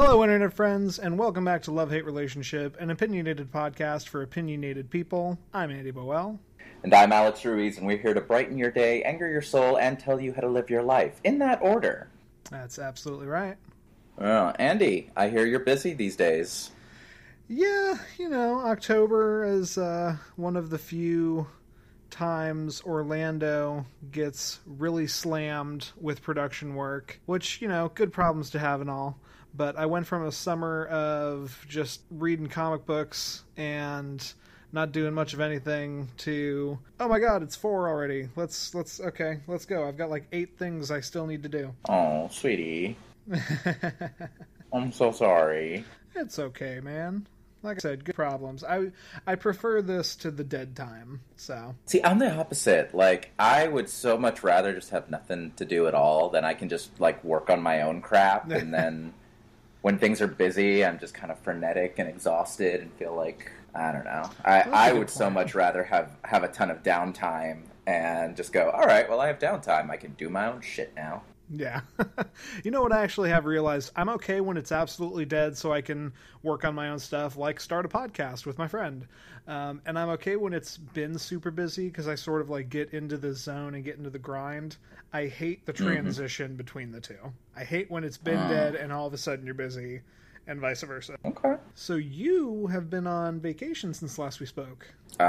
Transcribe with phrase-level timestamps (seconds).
[0.00, 4.90] Hello, Internet friends, and welcome back to Love Hate Relationship, an opinionated podcast for opinionated
[4.90, 5.36] people.
[5.52, 6.38] I'm Andy Boel.
[6.84, 9.98] And I'm Alex Ruiz, and we're here to brighten your day, anger your soul, and
[9.98, 12.08] tell you how to live your life in that order.
[12.48, 13.56] That's absolutely right.
[14.16, 16.70] Well, Andy, I hear you're busy these days.
[17.48, 21.48] Yeah, you know, October is uh, one of the few
[22.08, 28.80] times Orlando gets really slammed with production work, which, you know, good problems to have
[28.80, 29.18] and all.
[29.54, 34.22] But I went from a summer of just reading comic books and
[34.70, 39.40] not doing much of anything to oh my god it's four already let's let's okay
[39.46, 42.94] let's go i've got like eight things i still need to do Oh, sweetie.
[44.72, 45.84] I'm so sorry.
[46.14, 47.26] it's okay man
[47.62, 48.90] like i said good problems i
[49.26, 52.94] i prefer this to the dead time so See, I'm the opposite.
[52.94, 56.52] Like, I would so much rather just have nothing to do at all than I
[56.52, 58.50] can just, like, work on my own crap.
[58.50, 59.14] and then
[59.82, 63.92] when things are busy, I'm just kind of frenetic and exhausted and feel like, I
[63.92, 64.28] don't know.
[64.44, 68.70] I, I would so much rather have, have a ton of downtime and just go,
[68.70, 69.90] all right, well, I have downtime.
[69.90, 71.22] I can do my own shit now.
[71.50, 71.80] Yeah.
[72.64, 73.90] you know what I actually have realized?
[73.96, 77.60] I'm okay when it's absolutely dead so I can work on my own stuff, like
[77.60, 79.06] start a podcast with my friend.
[79.46, 82.92] Um, and I'm okay when it's been super busy because I sort of like get
[82.92, 84.76] into the zone and get into the grind.
[85.12, 87.32] I hate the transition between the two.
[87.56, 88.48] I hate when it's been Ah.
[88.48, 90.02] dead and all of a sudden you're busy
[90.46, 91.16] and vice versa.
[91.24, 91.54] Okay.
[91.74, 94.86] So you have been on vacation since last we spoke.
[95.18, 95.22] Uh,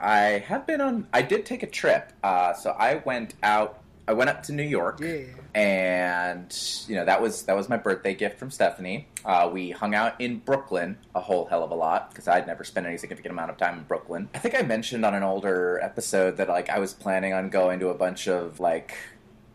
[0.00, 1.06] I have been on.
[1.12, 2.12] I did take a trip.
[2.24, 3.80] Uh, so I went out.
[4.08, 5.24] I went up to New York, Yeah.
[5.54, 9.08] and you know that was that was my birthday gift from Stephanie.
[9.24, 12.62] Uh, we hung out in Brooklyn a whole hell of a lot because I'd never
[12.62, 14.28] spent any significant amount of time in Brooklyn.
[14.34, 17.80] I think I mentioned on an older episode that like I was planning on going
[17.80, 18.94] to a bunch of like.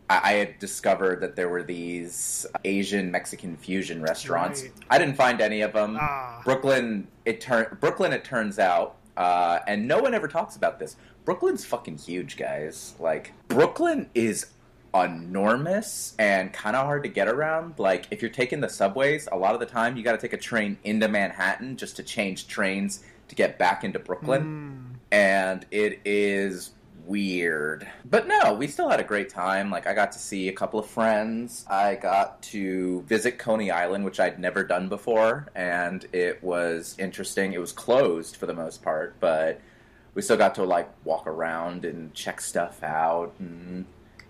[0.09, 4.63] I had discovered that there were these Asian Mexican fusion restaurants.
[4.63, 4.71] Right.
[4.89, 5.97] I didn't find any of them.
[5.97, 6.41] Ah.
[6.43, 8.11] Brooklyn, it turn Brooklyn.
[8.11, 10.97] It turns out, uh, and no one ever talks about this.
[11.25, 12.95] Brooklyn's fucking huge, guys.
[12.99, 14.47] Like Brooklyn is
[14.93, 17.75] enormous and kind of hard to get around.
[17.77, 20.33] Like if you're taking the subways, a lot of the time you got to take
[20.33, 24.97] a train into Manhattan just to change trains to get back into Brooklyn, Mm.
[25.11, 26.71] and it is
[27.05, 27.87] weird.
[28.05, 29.71] But no, we still had a great time.
[29.71, 31.65] Like I got to see a couple of friends.
[31.69, 37.53] I got to visit Coney Island, which I'd never done before, and it was interesting.
[37.53, 39.61] It was closed for the most part, but
[40.13, 43.85] we still got to like walk around and check stuff out and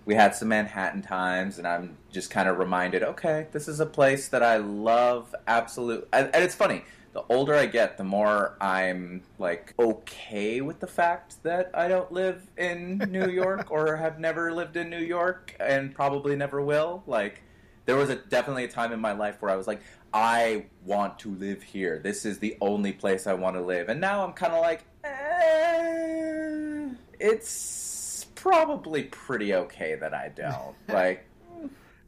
[0.05, 3.85] we had some Manhattan times and I'm just kind of reminded, okay, this is a
[3.85, 6.83] place that I love absolute and, and it's funny.
[7.13, 12.09] The older I get, the more I'm like okay with the fact that I don't
[12.11, 17.03] live in New York or have never lived in New York and probably never will.
[17.05, 17.41] Like
[17.85, 19.81] there was a definitely a time in my life where I was like,
[20.13, 21.99] I want to live here.
[21.99, 23.89] This is the only place I want to live.
[23.89, 26.89] And now I'm kind of like, eh,
[27.19, 30.75] it's probably pretty okay that I don't.
[30.87, 31.25] like,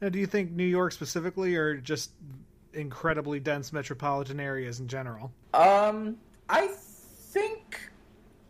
[0.01, 2.11] Now, do you think New York specifically, or just
[2.73, 5.31] incredibly dense metropolitan areas in general?
[5.53, 6.17] um,
[6.49, 7.89] I think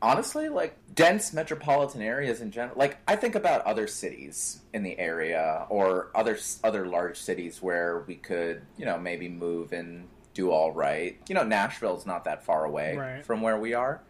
[0.02, 2.78] honestly, like dense metropolitan areas in general.
[2.78, 8.04] Like, I think about other cities in the area or other other large cities where
[8.08, 11.18] we could, you know, maybe move and do all right.
[11.30, 13.26] You know, Nashville's not that far away Right.
[13.26, 14.02] from where we are.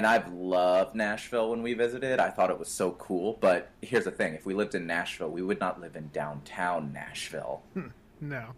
[0.00, 2.20] And I've loved Nashville when we visited.
[2.20, 3.36] I thought it was so cool.
[3.38, 6.90] But here's the thing if we lived in Nashville, we would not live in downtown
[6.90, 7.60] Nashville.
[7.74, 7.88] Hmm.
[8.18, 8.54] No.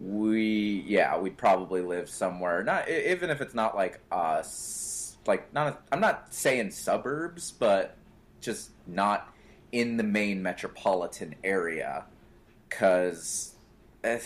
[0.00, 5.66] We, yeah, we'd probably live somewhere, not even if it's not like us, like, not,
[5.72, 7.96] a, I'm not saying suburbs, but
[8.40, 9.34] just not
[9.72, 12.04] in the main metropolitan area.
[12.68, 13.56] Because
[14.04, 14.20] eh,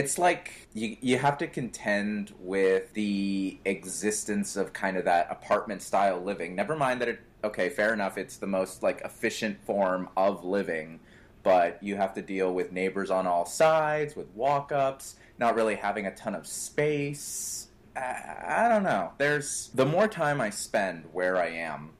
[0.00, 5.82] it's like you, you have to contend with the existence of kind of that apartment
[5.82, 6.54] style living.
[6.54, 11.00] Never mind that it, okay, fair enough, it's the most like efficient form of living,
[11.42, 15.74] but you have to deal with neighbors on all sides, with walk ups, not really
[15.74, 17.68] having a ton of space.
[17.94, 19.12] I, I don't know.
[19.18, 21.90] There's the more time I spend where I am,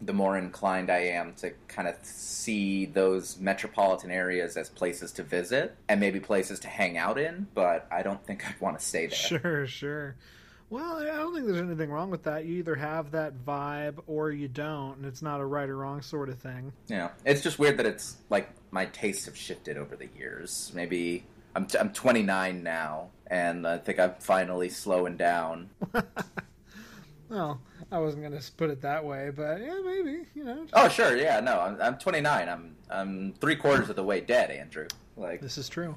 [0.00, 5.22] the more inclined I am to kind of see those metropolitan areas as places to
[5.22, 8.84] visit and maybe places to hang out in, but I don't think I'd want to
[8.84, 9.16] stay there.
[9.16, 10.16] Sure, sure.
[10.70, 12.44] Well, I don't think there's anything wrong with that.
[12.44, 16.00] You either have that vibe or you don't, and it's not a right or wrong
[16.00, 16.72] sort of thing.
[16.88, 20.70] Know, it's just weird that it's like my tastes have shifted over the years.
[20.72, 21.24] Maybe
[21.56, 25.70] I'm, t- I'm 29 now, and I think I'm finally slowing down.
[27.30, 27.60] Well,
[27.92, 30.66] I wasn't going to put it that way, but yeah, maybe you know.
[30.72, 32.48] Oh, sure, yeah, no, I'm, I'm 29.
[32.48, 34.88] I'm I'm three quarters of the way dead, Andrew.
[35.16, 35.94] Like This is true.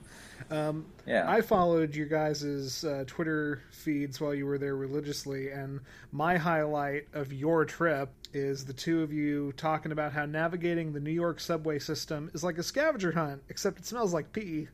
[0.51, 1.29] Um, Yeah.
[1.29, 5.79] I followed your guys' uh, Twitter feeds while you were there religiously, and
[6.11, 10.99] my highlight of your trip is the two of you talking about how navigating the
[10.99, 14.67] New York subway system is like a scavenger hunt, except it smells like pee.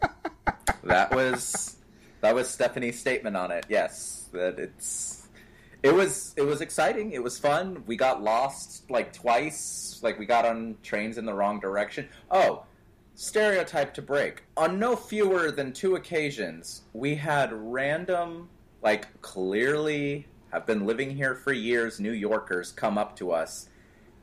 [0.84, 1.76] that was
[2.20, 3.66] that was Stephanie's statement on it.
[3.68, 5.27] Yes, that it's
[5.82, 7.12] it was it was exciting.
[7.12, 7.82] It was fun.
[7.86, 10.00] We got lost like twice.
[10.02, 12.08] Like we got on trains in the wrong direction.
[12.30, 12.64] Oh,
[13.14, 14.42] stereotype to break.
[14.56, 18.48] On no fewer than two occasions, we had random
[18.82, 23.68] like clearly have been living here for years New Yorkers come up to us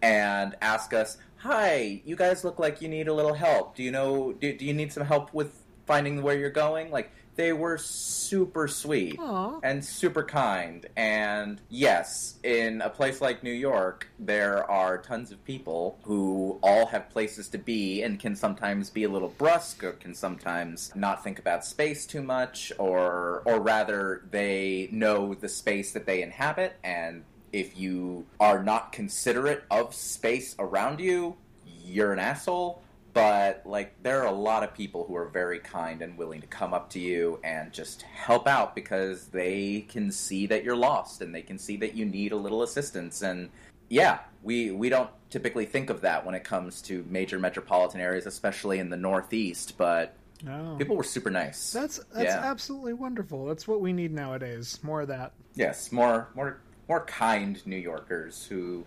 [0.01, 3.75] and ask us, "Hi, you guys look like you need a little help.
[3.75, 4.33] Do you know?
[4.33, 8.67] Do, do you need some help with finding where you're going?" Like they were super
[8.67, 9.59] sweet Aw.
[9.63, 10.85] and super kind.
[10.95, 16.85] And yes, in a place like New York, there are tons of people who all
[16.87, 21.23] have places to be and can sometimes be a little brusque or can sometimes not
[21.23, 26.75] think about space too much or or rather they know the space that they inhabit
[26.83, 27.23] and
[27.55, 31.37] if you are not considerate of space around you,
[31.85, 32.83] you're an asshole.
[33.15, 36.47] But like, there are a lot of people who are very kind and willing to
[36.47, 41.21] come up to you and just help out because they can see that you're lost
[41.21, 43.21] and they can see that you need a little assistance.
[43.21, 43.49] And
[43.87, 48.25] yeah, we we don't typically think of that when it comes to major metropolitan areas,
[48.25, 49.77] especially in the Northeast.
[49.77, 50.13] But
[50.45, 50.75] Oh.
[50.77, 51.71] people were super nice.
[51.71, 52.41] That's that's Yeah.
[52.43, 53.45] absolutely wonderful.
[53.45, 54.77] That's what we need nowadays.
[54.83, 55.31] More of that.
[55.53, 56.59] Yes, more more
[56.89, 58.85] more kind New Yorkers who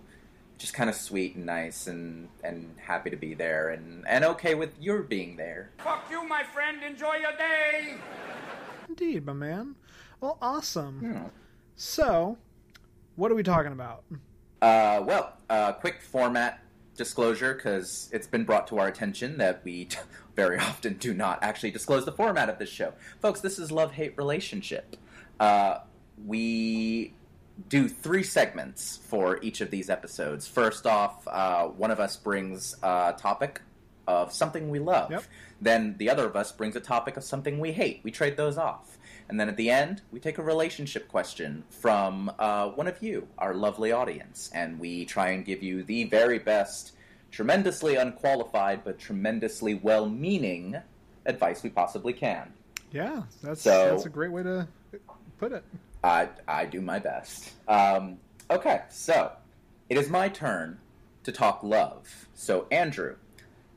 [0.58, 4.54] just kind of sweet and nice and and happy to be there and and okay
[4.54, 5.70] with your being there.
[5.78, 6.82] Fuck you, my friend.
[6.82, 7.94] Enjoy your day.
[8.88, 9.76] Indeed, my man.
[10.20, 10.98] Well, awesome.
[10.98, 11.26] Hmm.
[11.76, 12.38] So,
[13.16, 14.02] what are we talking about?
[14.60, 16.60] Uh, well, uh, quick format
[16.96, 19.88] disclosure because it's been brought to our attention that we
[20.36, 23.40] very often do not actually disclose the format of this show, folks.
[23.40, 24.96] This is love hate relationship.
[25.38, 25.78] Uh,
[26.26, 27.14] we
[27.68, 30.46] do three segments for each of these episodes.
[30.46, 33.60] First off, uh, one of us brings a topic
[34.06, 35.10] of something we love.
[35.10, 35.24] Yep.
[35.60, 38.00] Then the other of us brings a topic of something we hate.
[38.04, 38.96] We trade those off.
[39.28, 43.28] And then at the end, we take a relationship question from uh, one of you,
[43.38, 46.92] our lovely audience, and we try and give you the very best,
[47.30, 50.76] tremendously unqualified, but tremendously well meaning
[51.26, 52.50] advice we possibly can.
[52.90, 54.66] Yeah, that's So- that's a great way to
[55.38, 55.62] put it.
[56.02, 57.52] I, I do my best.
[57.66, 58.18] Um,
[58.50, 59.32] okay, so
[59.88, 60.78] it is my turn
[61.24, 62.28] to talk love.
[62.34, 63.16] So, Andrew,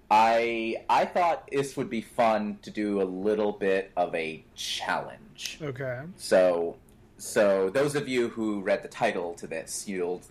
[0.10, 5.58] I I thought this would be fun to do a little bit of a challenge.
[5.62, 6.02] Okay.
[6.18, 6.76] So,
[7.18, 10.22] so those of you who read the title to this, you'll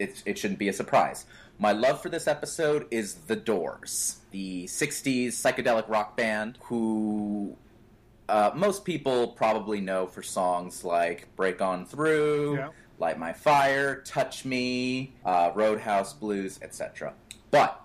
[0.00, 1.26] it, it shouldn't be a surprise.
[1.58, 7.56] My love for this episode is The Doors, the '60s psychedelic rock band who
[8.30, 12.68] uh, most people probably know for songs like "Break On Through," Yeah.
[12.98, 17.14] "Light My Fire," "Touch Me," uh, "Roadhouse Blues," etc.
[17.50, 17.80] But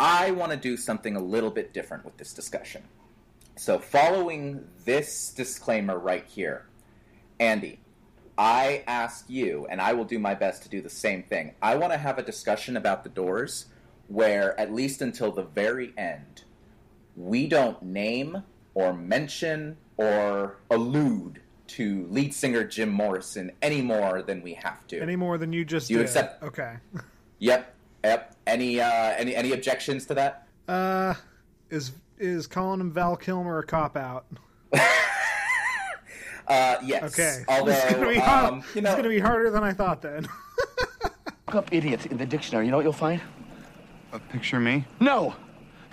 [0.00, 2.82] I want to do something a little bit different with this discussion.
[3.56, 6.66] So, following this disclaimer right here,
[7.38, 7.78] Andy,
[8.36, 11.54] I ask you, and I will do my best to do the same thing.
[11.62, 13.66] I want to have a discussion about the doors
[14.08, 16.42] where, at least until the very end,
[17.16, 18.42] we don't name
[18.74, 25.00] or mention or allude to lead singer Jim Morrison any more than we have to.
[25.00, 26.06] Any more than you just You did?
[26.06, 26.74] accept- Okay.
[27.40, 28.36] Yep, yep.
[28.46, 28.86] Any uh,
[29.18, 30.46] any any objections to that?
[30.68, 31.14] Uh,
[31.68, 34.24] is is calling him Val Kilmer a cop out?
[36.46, 37.02] Uh, yes.
[37.18, 37.42] Okay.
[37.48, 38.52] Although, it's gonna be hard.
[38.52, 40.02] um, you know, it's gonna be harder than I thought.
[40.02, 40.28] Then.
[41.46, 42.66] Look up idiot in the dictionary.
[42.66, 43.20] You know what you'll find?
[44.12, 44.84] A picture me?
[45.00, 45.34] No!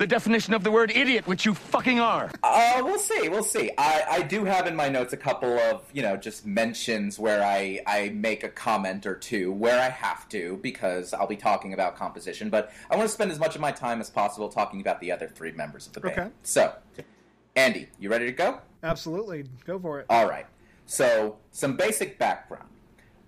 [0.01, 2.31] The definition of the word idiot, which you fucking are.
[2.41, 3.29] Uh, we'll see.
[3.29, 3.70] We'll see.
[3.77, 7.43] I, I do have in my notes a couple of you know just mentions where
[7.43, 11.74] I I make a comment or two where I have to because I'll be talking
[11.74, 14.81] about composition, but I want to spend as much of my time as possible talking
[14.81, 16.20] about the other three members of the band.
[16.20, 16.29] Okay.
[16.41, 16.74] So,
[17.55, 18.58] Andy, you ready to go?
[18.81, 20.08] Absolutely, go for it.
[20.10, 20.48] All right.
[20.88, 22.70] So, some basic background.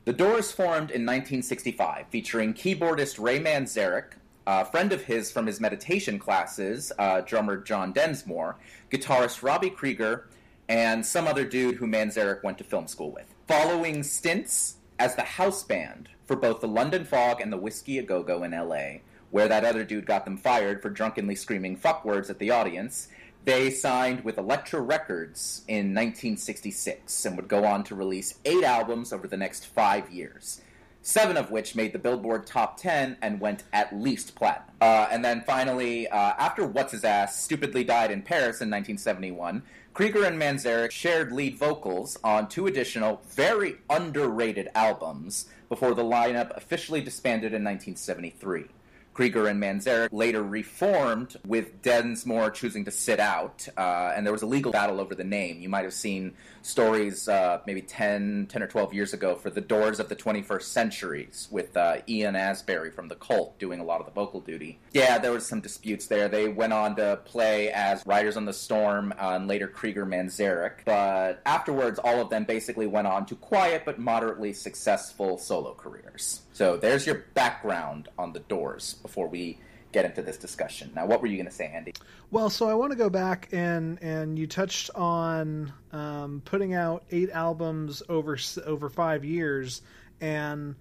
[0.06, 4.14] The Doors formed in 1965, featuring keyboardist Ray Manzarek,
[4.46, 8.56] a friend of his from his meditation classes, uh, drummer John Densmore,
[8.92, 10.28] guitarist Robbie Krieger,
[10.68, 13.34] and some other dude who Manzarek went to film school with.
[13.48, 18.04] Following stints as the house band for both the London Fog and the Whiskey A
[18.04, 19.00] Go Go in LA,
[19.32, 23.08] where that other dude got them fired for drunkenly screaming fuck words at the audience,
[23.46, 29.12] They signed with Elektra Records in 1966 and would go on to release eight albums
[29.12, 30.62] over the next five years,
[31.04, 34.70] seven of which made the Billboard Top 10 and went at least platinum.
[34.82, 39.62] Uh, and then finally, uh, after What's His Ass stupidly died in Paris in 1971,
[39.94, 46.56] Krieger and Manzarek shared lead vocals on two additional, very underrated albums before the lineup
[46.58, 48.66] officially disbanded in 1973.
[49.14, 54.42] Krieger and Manzarek later reformed with Densmore choosing to sit out, uh, and there was
[54.42, 55.62] a legal battle over the name.
[55.62, 56.34] You might have seen
[56.64, 60.64] stories uh, maybe 10, 10 or 12 years ago for The Doors of the 21st
[60.64, 64.80] Centuries with uh, Ian Astbury from The Cult doing a lot of the vocal duty.
[64.94, 66.28] Yeah, there was some disputes there.
[66.28, 70.86] They went on to play as Riders on the Storm uh, and later Krieger Manzarek,
[70.86, 76.42] but afterwards all of them basically went on to quiet but moderately successful solo careers.
[76.54, 79.60] So there's your background on The Doors before we
[79.94, 80.92] get into this discussion.
[80.96, 81.94] Now, what were you going to say, Andy?
[82.32, 87.04] Well, so I want to go back and and you touched on um, putting out
[87.12, 89.82] eight albums over over five years,
[90.20, 90.76] and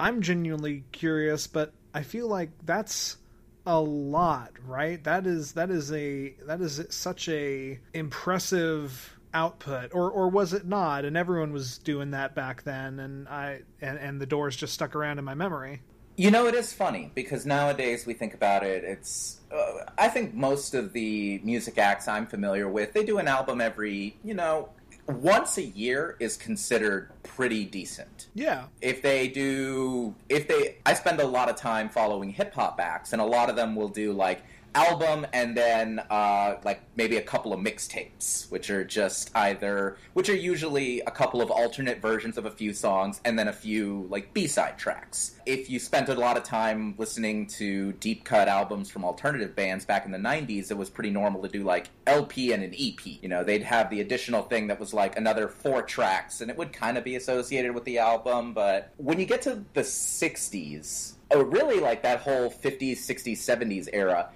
[0.00, 3.18] I'm genuinely curious, but I feel like that's
[3.66, 5.02] a lot, right?
[5.02, 10.64] That is that is a that is such a impressive output or or was it
[10.64, 14.72] not and everyone was doing that back then and i and, and the doors just
[14.72, 15.82] stuck around in my memory
[16.16, 18.84] you know, it is funny because nowadays we think about it.
[18.84, 23.28] It's uh, I think most of the music acts I'm familiar with they do an
[23.28, 24.70] album every you know
[25.08, 28.28] once a year is considered pretty decent.
[28.34, 28.64] Yeah.
[28.80, 33.12] If they do, if they, I spend a lot of time following hip hop acts,
[33.12, 34.42] and a lot of them will do like
[34.74, 40.28] album and then uh, like maybe a couple of mixtapes, which are just either which
[40.28, 44.06] are usually a couple of alternate versions of a few songs and then a few
[44.10, 45.36] like B side tracks.
[45.46, 49.84] If you spent a lot of time listening to deep cut albums from alternative bands
[49.84, 53.00] back in the '90s, it was pretty normal to do like LP and an EP.
[53.04, 56.56] You know, they'd have the additional thing that was like another four tracks, and it
[56.56, 58.52] would kind of be associated with the album.
[58.52, 63.88] But when you get to the '60s, or really like that whole 50s, 60s, 70s
[63.92, 64.30] era,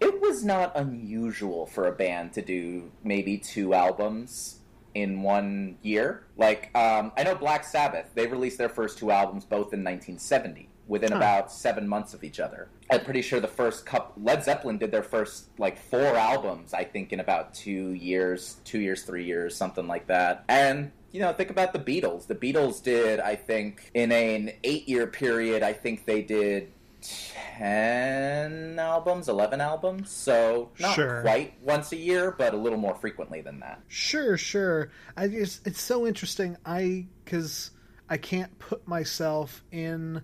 [0.00, 4.60] it was not unusual for a band to do maybe two albums
[4.94, 6.24] in one year.
[6.36, 10.68] Like, um, I know Black Sabbath, they released their first two albums both in 1970,
[10.86, 12.68] within about seven months of each other.
[12.90, 16.84] I'm pretty sure the first couple, Led Zeppelin did their first, like, four albums, I
[16.84, 20.44] think, in about two years, two years, three years, something like that.
[20.48, 22.26] And you know, think about the Beatles.
[22.26, 28.78] The Beatles did, I think, in an eight year period, I think they did 10
[28.78, 30.10] albums, 11 albums.
[30.10, 31.22] So not sure.
[31.22, 33.80] quite once a year, but a little more frequently than that.
[33.88, 34.90] Sure, sure.
[35.16, 36.56] I just, it's so interesting.
[36.64, 37.70] I, because
[38.08, 40.22] I can't put myself in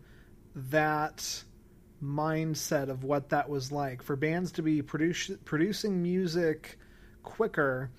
[0.54, 1.44] that
[2.02, 6.78] mindset of what that was like for bands to be produce, producing music
[7.22, 7.90] quicker,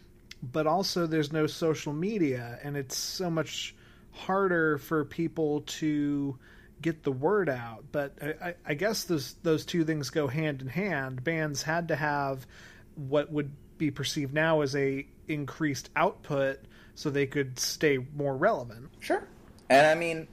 [0.43, 3.75] but also there's no social media, and it's so much
[4.11, 6.37] harder for people to
[6.85, 7.83] get the word out.
[7.91, 11.23] But I, I guess those those two things go hand in hand.
[11.23, 12.45] Bands had to have
[12.93, 16.59] what would be perceived now as a increased output
[16.93, 18.89] so they could stay more relevant.
[18.99, 19.27] Sure.
[19.67, 20.27] And I mean,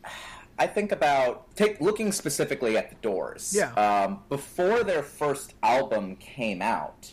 [0.59, 3.55] I think about take looking specifically at the Doors.
[3.57, 3.73] Yeah.
[3.73, 7.11] Um, before their first album came out,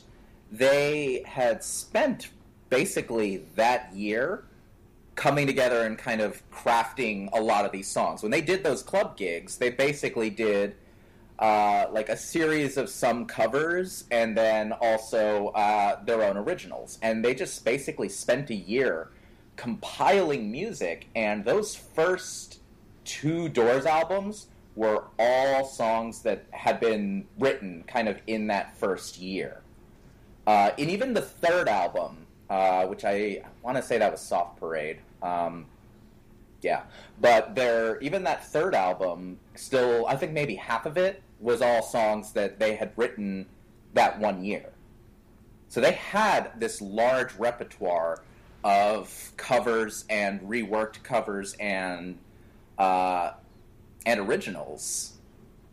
[0.51, 2.29] they had spent
[2.69, 4.43] basically that year
[5.19, 8.23] coming together and kind of crafting a lot of these songs.
[8.23, 10.77] When they did those club gigs, they basically did
[11.39, 16.99] uh, like a series of some covers and then also uh, their own originals.
[17.01, 19.09] And they just basically spent a year
[19.57, 22.61] compiling music, and those first
[23.03, 24.47] two Doors albums
[24.77, 29.63] were all songs that had been written kind of in that first year.
[30.47, 34.57] Uh, and even the third album, uh, which I want to say that was Soft
[34.61, 34.99] Parade.
[35.21, 35.65] Um,
[36.61, 36.83] yeah,
[37.21, 41.81] but there, even that third album, still, I think maybe half of it was all
[41.81, 43.45] songs that they had written
[43.93, 44.69] that one year.
[45.69, 48.23] So they had this large repertoire
[48.63, 52.17] of covers and reworked covers and
[52.77, 53.33] uh,
[54.05, 55.13] and originals,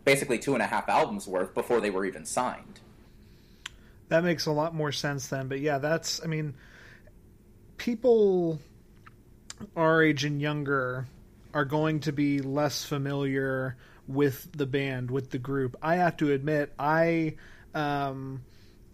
[0.05, 2.81] basically two and a half albums worth before they were even signed.
[4.09, 5.49] That makes a lot more sense then.
[5.49, 6.55] But yeah, that's I mean,
[7.76, 8.61] people
[9.76, 11.06] our age and younger
[11.54, 15.76] are going to be less familiar with the band, with the group.
[15.82, 17.36] I have to admit, I
[17.75, 18.42] um,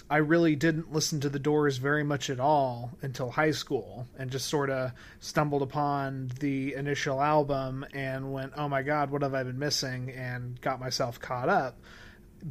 [0.09, 4.31] I really didn't listen to the Doors very much at all until high school, and
[4.31, 9.35] just sort of stumbled upon the initial album and went, "Oh my God, what have
[9.35, 11.79] I been missing?" and got myself caught up.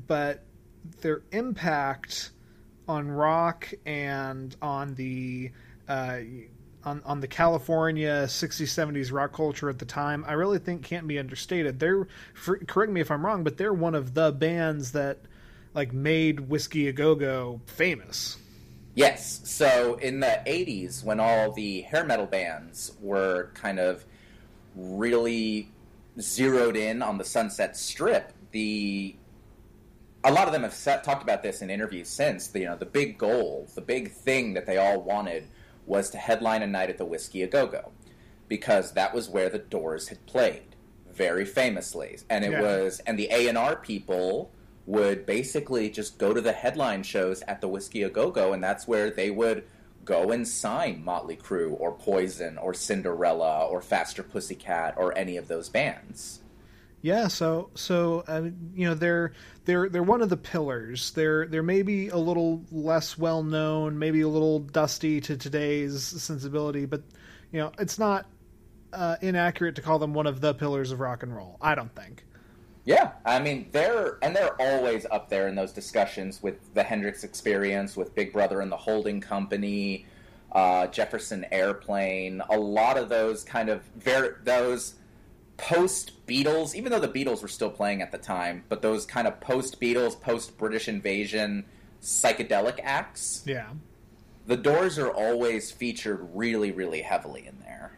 [0.08, 0.44] But
[1.02, 2.32] their impact
[2.88, 5.52] on rock and on the
[5.88, 6.20] uh,
[6.84, 11.08] on on the California 60s 70s rock culture at the time, I really think can't
[11.08, 11.80] be understated.
[11.80, 15.20] They're for, correct me if I'm wrong, but they're one of the bands that
[15.74, 18.38] like made Whiskey a Go Go famous.
[18.94, 19.42] Yes.
[19.46, 24.06] So in the 80s, when all the hair metal bands were kind of
[24.76, 25.70] really
[26.20, 29.16] zeroed in on the Sunset Strip, the
[30.24, 32.48] a lot of them have set, talked about this in interviews since.
[32.48, 35.48] The, you know, the big goal, the big thing that they all wanted
[35.86, 37.92] was to headline a night at the Whiskey a Go Go,
[38.48, 40.76] because that was where the Doors had played
[41.12, 42.62] very famously, and it Yeah.
[42.62, 44.52] was and the A and R people
[44.86, 48.64] would basically just go to the headline shows at the Whiskey a Go Go, and
[48.64, 49.64] that's where they would
[50.04, 55.48] go and sign Motley Crue or Poison or Cinderella or Faster Pussycat or any of
[55.48, 56.41] those bands.
[57.02, 59.34] Yeah, so so uh, you know they're
[59.66, 61.12] they're they're one of the pillars.
[61.12, 66.86] They're they're maybe a little less well known, maybe a little dusty to today's sensibility,
[66.86, 67.02] but
[67.52, 68.28] you know it's not
[68.94, 71.58] uh, inaccurate to call them one of the pillars of rock and roll.
[71.62, 72.24] I don't think.
[72.84, 77.24] Yeah, I mean they're and they're always up there in those discussions with the Hendrix
[77.24, 80.06] Experience, with Big Brother and the Holding Company,
[80.52, 82.44] uh, Jefferson Airplane.
[82.52, 84.96] A lot of those kind of very those
[85.62, 89.28] post Beatles, even though the Beatles were still playing at the time, but those kind
[89.28, 91.66] of post Beatles, post British Invasion
[92.02, 93.44] psychedelic acts.
[93.46, 93.70] Yeah,
[94.48, 97.98] The Doors are always featured really, really heavily in there,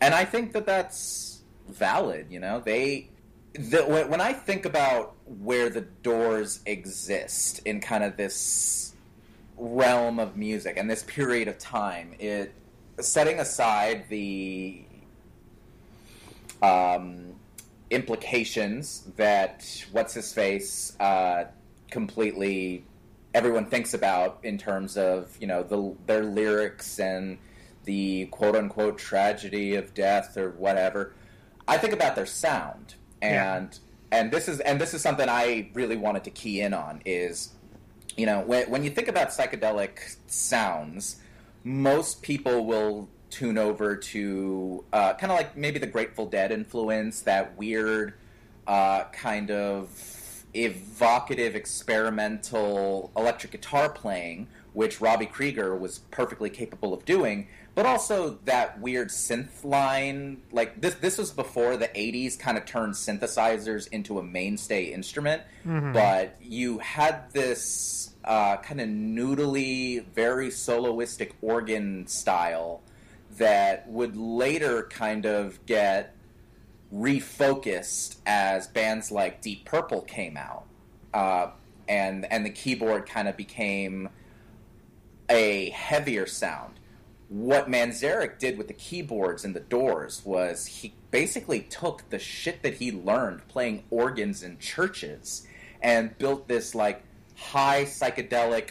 [0.00, 2.28] and I think that that's valid.
[2.30, 3.10] You know, they
[3.52, 8.94] the, when, when I think about where the Doors exist in kind of this
[9.56, 12.52] realm of music and this period of time, it
[13.00, 14.84] setting aside the
[16.64, 17.34] um,
[17.90, 21.44] implications that what's his face uh,
[21.90, 22.84] completely
[23.34, 27.38] everyone thinks about in terms of you know the their lyrics and
[27.84, 31.14] the quote unquote tragedy of death or whatever.
[31.68, 33.78] I think about their sound and
[34.10, 37.52] and this is and this is something I really wanted to key in on is
[38.16, 41.20] you know when when you think about psychedelic sounds,
[41.64, 47.22] most people will tune over to uh, kind of like maybe the Grateful Dead influence,
[47.22, 48.14] that weird
[48.66, 49.90] uh, kind of
[50.54, 58.38] evocative experimental electric guitar playing, which Robbie Krieger was perfectly capable of doing, but also
[58.44, 60.40] that weird synth line.
[60.52, 65.42] Like this, this was before the '80s kind of turned synthesizers into a mainstay instrument,
[65.92, 72.80] but you had this uh, kind of noodly, very soloistic organ style
[73.36, 76.14] that would later kind of get
[76.92, 80.64] refocused as bands like Deep Purple came out,
[81.12, 81.50] uh,
[81.88, 84.08] and and the keyboard kind of became
[85.28, 86.74] a heavier sound.
[87.28, 92.62] What Manzarek did with the keyboards and the Doors was he basically took the shit
[92.62, 95.46] that he learned playing organs in churches
[95.82, 97.02] and built this like
[97.34, 98.70] high psychedelic,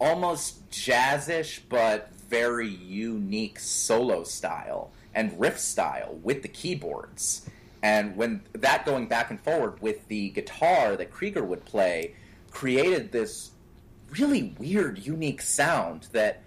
[0.00, 7.46] almost jazzish but very unique solo style and riff style with the keyboards.
[7.82, 12.14] And when that going back and forward with the guitar that Krieger would play
[12.50, 13.50] created this
[14.18, 16.42] really weird, unique sound that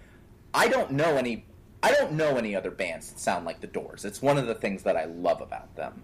[0.52, 1.44] I don't know any.
[1.84, 4.04] I don't know any other bands that sound like the Doors.
[4.04, 6.02] It's one of the things that I love about them.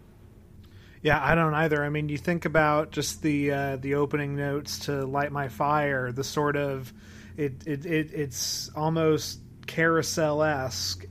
[1.03, 1.85] yeah, I don't either.
[1.85, 6.13] I mean, you think about just the uh, the opening notes to "Light My Fire,"
[6.13, 6.93] the sort of
[7.37, 11.07] it it, it it's almost carousel esque.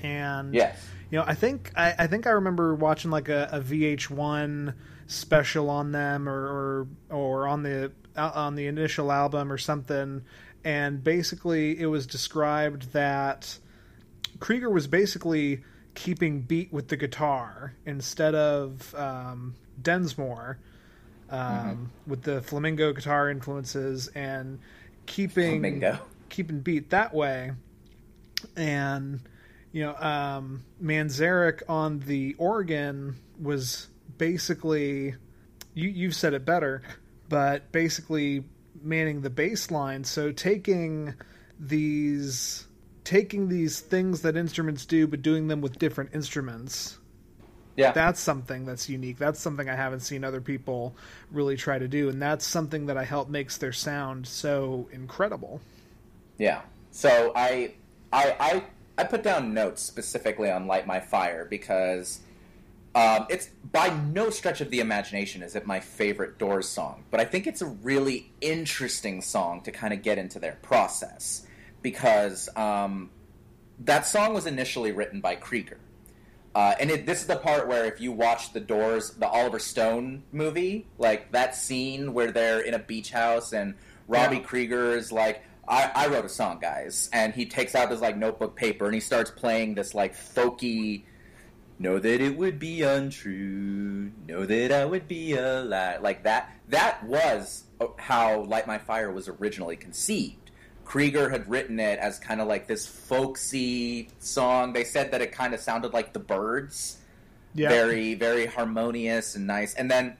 [0.00, 0.86] And Yes.
[1.10, 4.74] you know, I think I, I think I remember watching like a, a VH1
[5.06, 10.22] special on them, or or, or on the uh, on the initial album or something,
[10.64, 13.58] and basically it was described that
[14.40, 15.64] Krieger was basically
[15.96, 20.58] keeping beat with the guitar instead of um, Densmore
[21.28, 24.60] um, with the flamingo guitar influences and
[25.06, 25.98] keeping Flamingo.
[26.28, 27.50] keeping beat that way
[28.56, 29.20] and
[29.72, 35.14] you know um, Manzarek on the organ was basically
[35.76, 36.82] you you've said it better,
[37.28, 38.42] but basically
[38.82, 40.02] manning the bass line.
[40.04, 41.14] So taking
[41.60, 42.66] these
[43.06, 46.98] taking these things that instruments do, but doing them with different instruments.
[47.76, 47.92] Yeah.
[47.92, 49.16] That's something that's unique.
[49.16, 50.94] That's something I haven't seen other people
[51.30, 55.62] really try to do, and that's something that I help makes their sound so incredible.
[56.36, 56.60] Yeah.
[56.90, 57.74] So I,
[58.12, 58.64] I, I,
[58.98, 62.20] I put down notes specifically on "Light My Fire" because
[62.96, 67.20] Um, it's by no stretch of the imagination is it my favorite Doors song, but
[67.20, 71.46] I think it's a really interesting song to kind of get into their process
[71.86, 73.10] because um,
[73.78, 75.78] that song was initially written by Krieger.
[76.52, 79.60] Uh, and it, this is the part where if you watch the Doors, the Oliver
[79.60, 83.76] Stone movie, like that scene where they're in a beach house and
[84.08, 84.42] Robbie Yeah.
[84.42, 88.16] Krieger is like, I, I wrote a song, guys, and he takes out this like
[88.16, 91.04] notebook paper and he starts playing this like folky,
[91.78, 96.52] know that it would be untrue, know that I would be a lie, like that.
[96.68, 100.45] That was uh, how Light My Fire was originally conceived.
[100.86, 104.72] Krieger had written it as kind of like this folksy song.
[104.72, 106.96] They said that it kind of sounded like the Byrds
[107.54, 107.68] Yeah.
[107.68, 110.16] very very harmonious and nice and then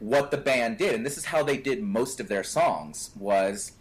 [0.00, 3.72] what the band did and this is how they did most of their songs was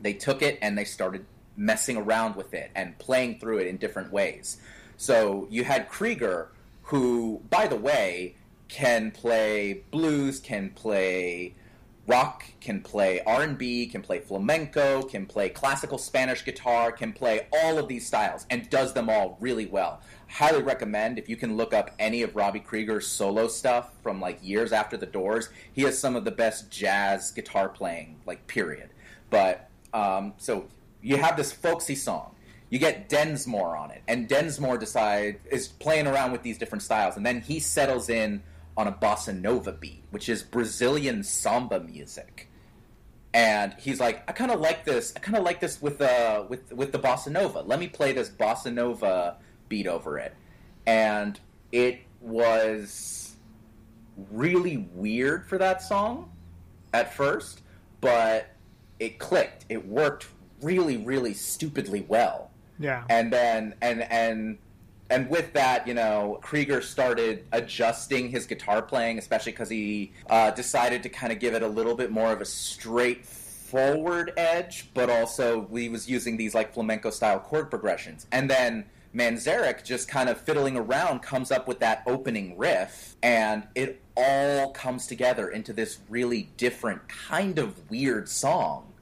[0.00, 3.76] they took it and they started messing around with it and playing through it in
[3.76, 4.56] different ways
[4.96, 6.48] so you had krieger
[6.84, 8.34] who by the way
[8.68, 11.52] can play blues can play
[12.08, 17.76] rock can play r&b can play flamenco can play classical spanish guitar can play all
[17.78, 20.00] of these styles and does them all really well.
[20.26, 24.38] Highly recommend if you can look up any of robbie krieger's solo stuff from like
[24.42, 28.88] years after the doors he has some of the best jazz guitar playing like period.
[29.28, 30.66] But um, so
[31.02, 32.34] you have this folksy song.
[32.70, 37.18] You get densmore on it and densmore decide is playing around with these different styles
[37.18, 38.42] and then he settles in
[38.78, 42.48] on a bossa nova beat which is brazilian samba music.
[43.34, 46.44] And he's like i kind of like this i kind of like this with uh
[46.48, 47.60] with with the bossa nova.
[47.60, 49.36] Let me play this bossa nova
[49.68, 50.34] beat over it.
[50.86, 51.38] And
[51.72, 53.36] it was
[54.30, 56.30] really weird for that song
[56.94, 57.62] at first
[58.00, 58.54] but
[59.00, 59.64] it clicked.
[59.68, 60.28] It worked
[60.62, 62.50] really really stupidly well.
[62.78, 63.02] Yeah.
[63.10, 64.58] and then and and
[65.10, 70.50] and with that, you know, Krieger started adjusting his guitar playing, especially because he uh,
[70.50, 75.08] decided to kind of give it a little bit more of a straightforward edge, but
[75.08, 78.26] also he was using these like flamenco style chord progressions.
[78.32, 83.66] And then Manzarek just kind of fiddling around comes up with that opening riff, and
[83.74, 88.92] it all comes together into this really different kind of weird song,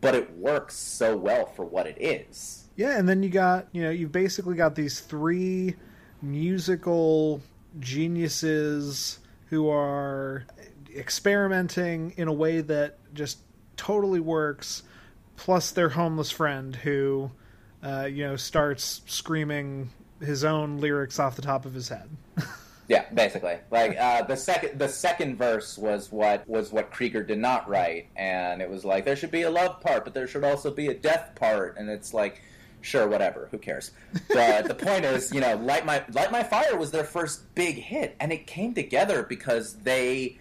[0.00, 2.61] but it works so well for what it is.
[2.76, 5.76] Yeah, and then you got, you know, you've basically got these three
[6.22, 7.42] musical
[7.80, 10.44] geniuses who are
[10.94, 13.38] experimenting in a way that just
[13.76, 14.82] totally works,
[15.36, 17.30] plus their homeless friend who,
[17.82, 22.08] uh, you know, starts screaming his own lyrics off the top of his head.
[22.88, 23.56] Yeah, basically.
[23.70, 28.08] Like uh, the second the second verse was what was what Krieger did not write,
[28.16, 30.88] and it was like there should be a love part, but there should also be
[30.88, 32.42] a death part, and it's like,
[32.82, 33.92] sure, whatever, who cares?
[34.32, 37.76] But the point is, you know, light my light my fire was their first big
[37.76, 40.38] hit, and it came together because they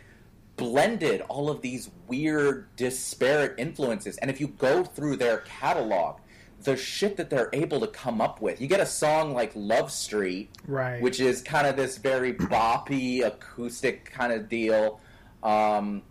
[0.58, 6.18] blended all of these weird, disparate influences, and if you go through their catalog.
[6.64, 8.62] The shit that they're able to come up with.
[8.62, 11.02] You get a song like Love Street, Right.
[11.02, 15.00] which is kind of this very boppy acoustic kind of deal.
[15.42, 16.04] Um,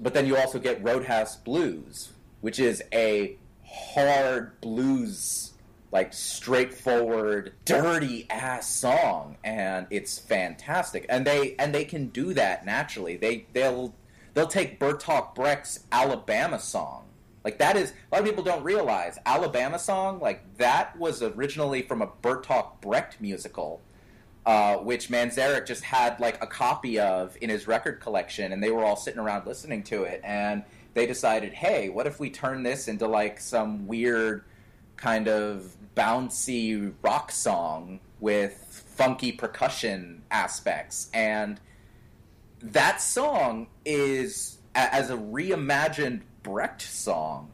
[0.00, 5.51] but then you also get Roadhouse Blues, which is a hard blues,
[5.92, 11.06] like straightforward, dirty ass song, and it's fantastic.
[11.08, 13.16] And they and they can do that naturally.
[13.16, 13.94] They they'll
[14.34, 17.04] they'll take Bertolt Brecht's Alabama song.
[17.44, 21.82] Like that is a lot of people don't realize Alabama song like that was originally
[21.82, 23.80] from a Bertolt Brecht musical
[24.44, 28.70] uh, which Manzarek just had like a copy of in his record collection, and they
[28.70, 32.62] were all sitting around listening to it, and they decided, hey, what if we turn
[32.62, 34.44] this into like some weird
[34.96, 41.60] kind of bouncy rock song with funky percussion aspects, and
[42.62, 47.50] that song is as a reimagined Brecht song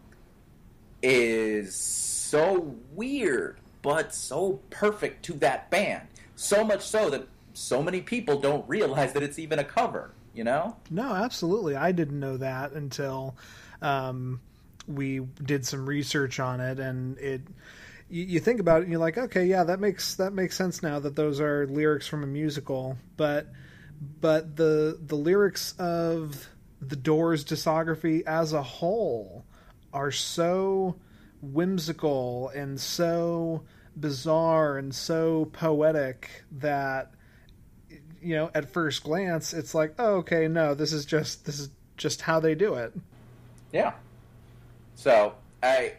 [1.03, 8.01] is so weird but so perfect to that band so much so that so many
[8.01, 11.75] people don't realize that it's even a cover you know No, absolutely.
[11.75, 13.37] I didn't know that until
[13.83, 14.41] um,
[14.87, 17.43] we did some research on it, and it.
[18.11, 20.83] You, you think about it, and you're like, okay, yeah, that makes that makes sense
[20.83, 23.47] now that those are lyrics from a musical, but
[24.21, 26.49] but the the lyrics of
[26.81, 29.45] the Doors discography as a whole
[29.93, 30.97] are so
[31.43, 33.65] whimsical and so
[33.97, 37.13] bizarre and so poetic that
[38.23, 41.71] you know at first glance it's like oh, okay no this is just this is
[41.97, 42.93] just how they do it
[43.73, 43.93] Yeah.
[44.95, 45.95] So I,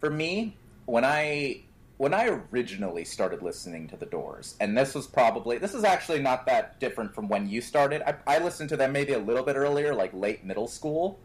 [0.00, 0.56] for me,
[0.88, 1.62] when I
[1.98, 6.20] when I originally started listening to the Doors, and this was probably this is actually
[6.20, 8.02] not that different from when you started.
[8.02, 11.18] I, I listened to them maybe a little bit earlier, like late middle school.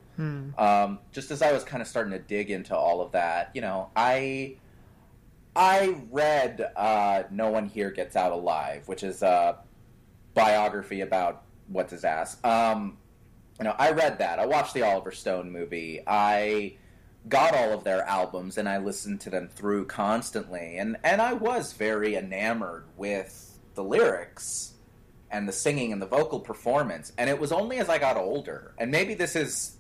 [0.60, 3.62] Um, just as I was kind of starting to dig into all of that, you
[3.62, 4.56] know, I
[5.56, 9.60] I read uh, "No One Here Gets Out Alive," which is a
[10.34, 12.38] biography about what's his ass.
[12.44, 12.98] Um,
[13.60, 14.40] you know, I read that.
[14.40, 16.02] I watched the Oliver Stone movie.
[16.06, 16.78] I
[17.30, 21.34] got all of their albums and I listened to them through constantly, and and I
[21.34, 24.74] was very enamored with the lyrics
[25.32, 27.12] and the singing and the vocal performance.
[27.18, 29.78] And it was only as I got older, and maybe this is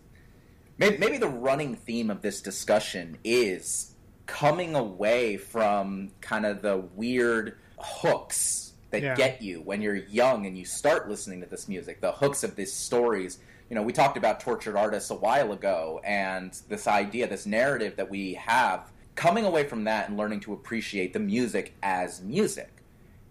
[0.77, 3.93] maybe, maybe the running theme of this discussion is
[4.25, 9.15] coming away from kind of the weird hooks that Yeah.
[9.15, 12.55] get you when you're young and you start listening to this music, the hooks of
[12.55, 13.37] these stories.
[13.73, 17.95] You know, we talked about tortured artists a while ago, and this idea, this narrative
[17.95, 22.69] that we have, coming away from that and learning to appreciate the music as music.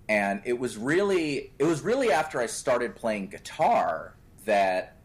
[0.08, 4.96] And it was really, it was really after I started playing guitar that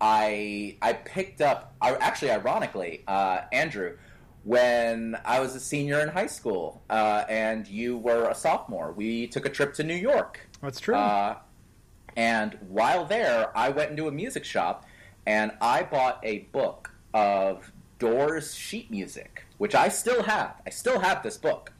[0.00, 1.72] I I picked up.
[1.80, 3.96] I, actually, ironically, uh, Andrew,
[4.42, 9.28] when I was a senior in high school uh, and you were a sophomore, we
[9.28, 10.40] took a trip to New York.
[10.60, 10.96] That's true.
[10.96, 11.36] Uh,
[12.16, 14.84] and while there, I went into a music shop
[15.26, 20.54] and I bought a book of Doors sheet music, which I still have.
[20.66, 21.72] I still have this book.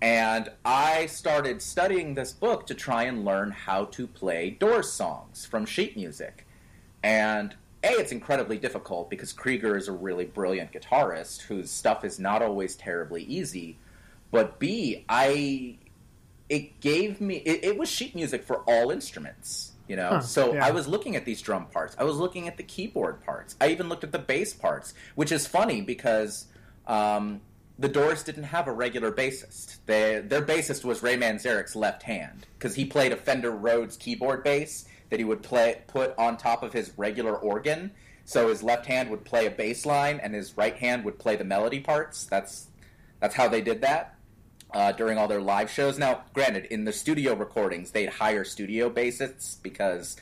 [0.00, 5.46] And I started studying this book to try and learn how to play Doors songs
[5.46, 6.46] from sheet music.
[7.02, 12.18] And A, it's incredibly difficult because Krieger is a really brilliant guitarist whose stuff is
[12.18, 13.78] not always terribly easy.
[14.32, 15.78] But B, I
[16.52, 20.10] it gave me it, it was sheet music for all instruments you know?
[20.10, 20.64] Huh, so yeah.
[20.64, 21.96] i was looking at these drum parts.
[21.98, 23.56] I was looking at the keyboard parts.
[23.60, 26.46] I even looked at the bass parts which is funny because
[26.86, 27.40] um,
[27.78, 29.78] the doors didn't have a regular bassist.
[29.86, 34.44] They, their bassist was ray manzarek's left hand because he played a fender rhodes keyboard
[34.44, 37.92] bass that he would play put on top of his regular organ.
[38.24, 41.36] So his left hand would play a bass line and his right hand would play
[41.36, 42.26] the melody parts.
[42.26, 42.68] That's
[43.20, 44.11] that's how they did that
[44.74, 45.98] uh, during all their live shows.
[45.98, 50.16] Now, granted, in the studio recordings, they'd hire studio bassists because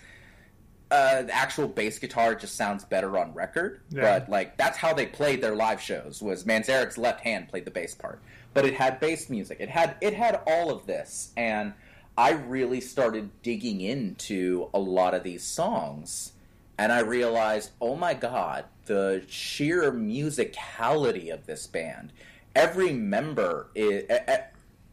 [0.91, 3.81] uh, the actual bass guitar just sounds better on record.
[3.91, 4.19] Yeah.
[4.19, 6.21] But like that's how they played their live shows.
[6.21, 8.21] Was Manzarek's left hand played the bass part,
[8.55, 9.59] but it had bass music.
[9.61, 11.73] It had it had all of this, and
[12.19, 16.33] I really started digging into a lot of these songs.
[16.77, 22.11] And I realized, oh my god, the sheer musicality of this band.
[22.55, 24.11] Every member is,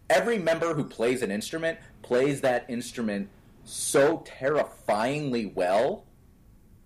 [0.09, 3.29] every member who plays an instrument plays that instrument
[3.63, 6.05] so terrifyingly well,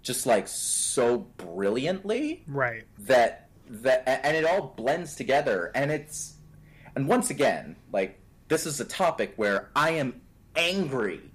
[0.01, 2.83] just like so brilliantly right.
[2.99, 6.33] that that and it all blends together and it's
[6.95, 10.19] and once again like this is a topic where i am
[10.55, 11.30] angry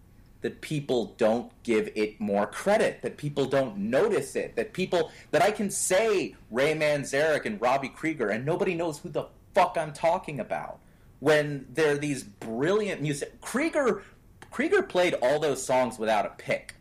[0.47, 5.43] that people don't give it more credit that people don't notice it that people that
[5.43, 9.93] i can say ray manzarek and robbie krieger and nobody knows who the fuck i'm
[9.93, 10.79] talking about
[11.19, 14.05] when they're these brilliant music krieger
[14.53, 16.77] krieger played all those songs without a pick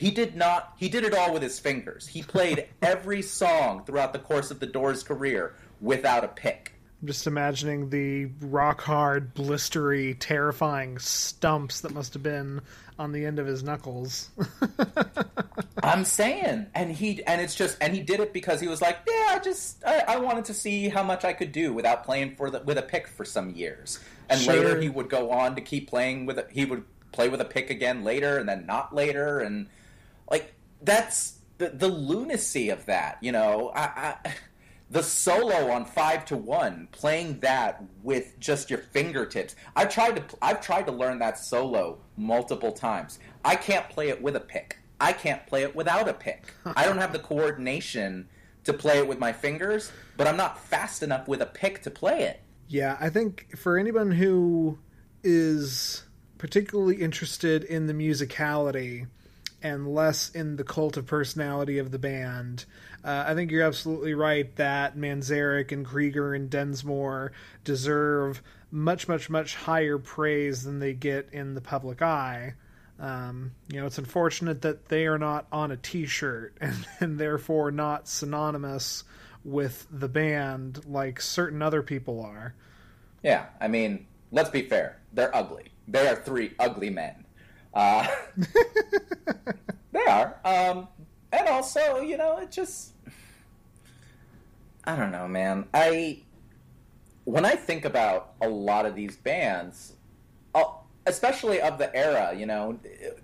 [0.00, 0.72] he did not.
[0.78, 2.06] He did it all with his fingers.
[2.06, 6.69] He played every song throughout the course of the Doors' career without a pick.
[7.00, 12.60] I'm just imagining the rock hard, blistery, terrifying stumps that must have been
[12.98, 14.28] on the end of his knuckles.
[15.82, 18.98] I'm saying, and he and it's just and he did it because he was like,
[19.08, 22.36] yeah, I just I, I wanted to see how much I could do without playing
[22.36, 23.98] for the with a pick for some years.
[24.28, 24.54] And Sure.
[24.54, 27.44] later he would go on to keep playing with a, he would play with a
[27.46, 29.68] pick again later and then not later and
[30.30, 33.72] like that's the the lunacy of that, you know.
[33.74, 34.34] I, I
[34.90, 39.54] the solo on five to one, playing that with just your fingertips.
[39.76, 43.20] I've tried to I've tried to learn that solo multiple times.
[43.44, 44.78] I can't play it with a pick.
[45.00, 46.52] I can't play it without a pick.
[46.64, 48.28] I don't have the coordination
[48.64, 51.90] to play it with my fingers, but I'm not fast enough with a pick to
[51.90, 52.42] play it.
[52.68, 54.78] Yeah, I think for anyone who
[55.22, 56.04] is
[56.36, 59.06] particularly interested in the musicality
[59.62, 62.64] and less in the cult of personality of the band,
[63.04, 67.32] uh, I think you're absolutely right that Manzarek and Krieger and Densmore
[67.64, 72.54] deserve much, much, much higher praise than they get in the public eye.
[72.98, 77.70] Um, you know, it's unfortunate that they are not on a T-shirt and, and therefore
[77.70, 79.04] not synonymous
[79.44, 82.54] with the band like certain other people are.
[83.22, 84.98] Yeah, I mean, let's be fair.
[85.12, 85.72] They're ugly.
[85.88, 87.24] They are three ugly men.
[87.74, 88.06] Uh,
[89.92, 90.36] they are.
[90.44, 90.88] Um,
[91.32, 92.92] and also, you know, it just.
[94.84, 95.66] I don't know, man.
[95.74, 96.20] I.
[97.24, 99.92] when I think about a lot of these bands,
[100.54, 100.64] uh,
[101.06, 102.78] especially of the era, you know,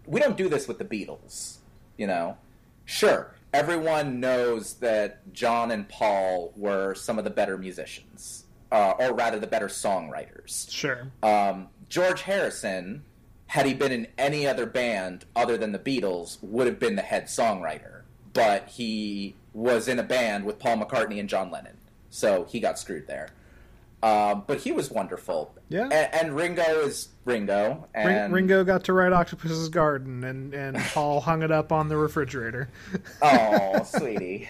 [0.07, 1.57] we don't do this with the Beatles.
[1.97, 2.37] You know,
[2.85, 9.15] sure, everyone knows that John and Paul were some of the better musicians, uh, or
[9.15, 10.71] rather, the better songwriters.
[10.71, 11.11] Sure.
[11.23, 13.03] Um, George Harrison,
[13.49, 17.03] had he been in any other band other than the Beatles, would have been the
[17.03, 18.03] head songwriter.
[18.33, 21.77] But he was in a band with Paul McCartney and John Lennon,
[22.11, 23.31] so he got screwed there.
[24.03, 25.55] Um, but he was wonderful.
[25.71, 25.89] Yeah.
[25.91, 27.89] A- And, Ringo is Ringo.
[27.95, 31.97] And Ringo got to write Octopus's Garden, and, and Paul hung it up on the
[31.97, 32.69] refrigerator.
[33.23, 34.49] Oh, sweetie.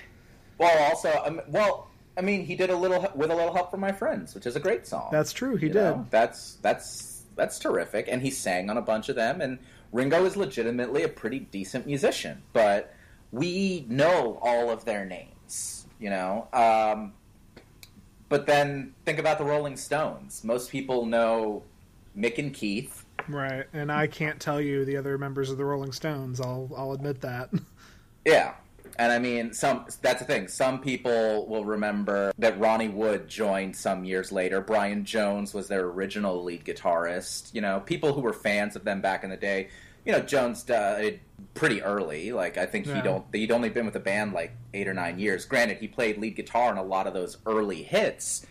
[0.59, 3.80] Well, also, um, well, I mean, he did a little with a little help from
[3.80, 5.09] my friends, which is a great song.
[5.12, 5.82] That's true, he You did.
[5.82, 9.40] know, That's that's that's terrific, and he sang on a bunch of them.
[9.40, 9.59] And
[9.92, 12.94] Ringo is legitimately a pretty decent musician, but
[13.33, 16.49] we know all of their names, you know.
[16.53, 17.12] Um,
[18.29, 20.42] but then think about the Rolling Stones.
[20.42, 21.62] Most people know
[22.16, 23.05] Mick and Keith.
[23.29, 26.40] Right, and I can't tell you the other members of the Rolling Stones.
[26.40, 27.51] I'll I'll admit that.
[28.27, 28.55] Yeah.
[28.98, 30.48] And I mean, some that's the thing.
[30.48, 34.61] Some people will remember that Ronnie Wood joined some years later.
[34.61, 37.52] Brian Jones was their original lead guitarist.
[37.54, 39.68] You know, people who were fans of them back in the day.
[40.04, 41.20] You know, Jones died
[41.54, 42.32] pretty early.
[42.32, 42.94] Like I think Yeah.
[43.02, 45.44] he'd, on- he'd only been with the band like eight or nine years.
[45.44, 48.46] Granted, he played lead guitar in a lot of those early hits,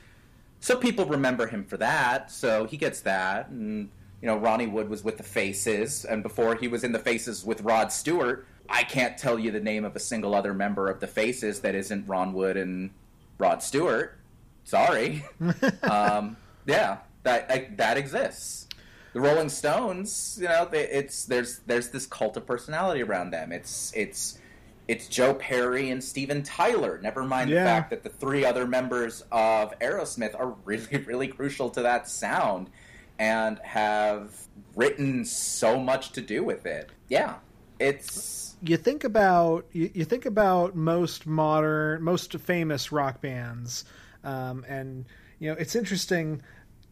[0.60, 2.30] so people remember him for that.
[2.32, 3.50] So he gets that.
[3.50, 3.90] And
[4.22, 7.46] you know, Ronnie Wood was with the Faces, and before he was in the Faces
[7.46, 11.00] with Rod Stewart, I can't tell you the name of a single other member of
[11.00, 12.90] the Faces that isn't Ron Wood and
[13.38, 14.18] Rod Stewart.
[14.64, 15.24] Sorry.
[15.84, 18.68] um, yeah, that I, that exists.
[19.14, 23.52] The Rolling Stones, you know, they, it's there's there's this cult of personality around them.
[23.52, 24.40] It's it's
[24.88, 27.00] it's Joe Perry and Steven Tyler.
[27.02, 27.64] Never mind Yeah.
[27.64, 32.10] the fact that the three other members of Aerosmith are really really crucial to that
[32.10, 32.70] sound
[33.18, 34.32] and have
[34.76, 36.90] written so much to do with it.
[37.08, 37.36] Yeah,
[37.80, 43.86] it's you think about you, you think about most modern most famous rock bands
[44.24, 45.06] um, and
[45.40, 46.42] you know it's interesting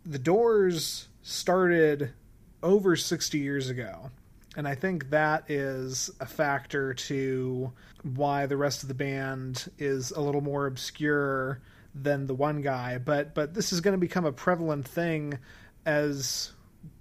[0.05, 2.13] the doors started
[2.61, 4.11] over 60 years ago
[4.55, 7.71] and i think that is a factor to
[8.15, 11.61] why the rest of the band is a little more obscure
[11.95, 15.37] than the one guy but but this is going to become a prevalent thing
[15.85, 16.51] as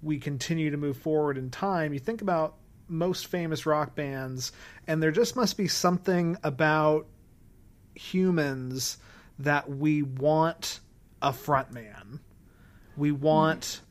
[0.01, 1.93] we continue to move forward in time.
[1.93, 2.55] You think about
[2.93, 4.51] most famous rock bands,
[4.87, 7.07] and there just must be something about
[7.95, 8.97] humans
[9.39, 10.79] that we want
[11.21, 12.19] a frontman.
[12.95, 13.81] We want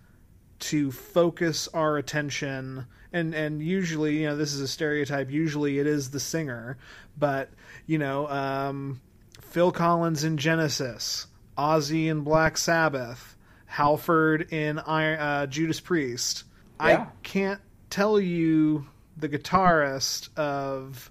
[0.61, 5.89] to focus our attention and and usually you know this is a stereotype usually it
[5.89, 6.79] is the singer
[7.19, 7.51] but
[7.87, 9.01] you know um,
[9.41, 11.27] phil collins in genesis
[11.59, 13.37] ozzy in black sabbath
[13.67, 16.45] halford in Iron, uh, judas priest
[16.81, 16.87] Yeah.
[16.87, 17.61] i can't
[17.91, 21.11] tell you the guitarist of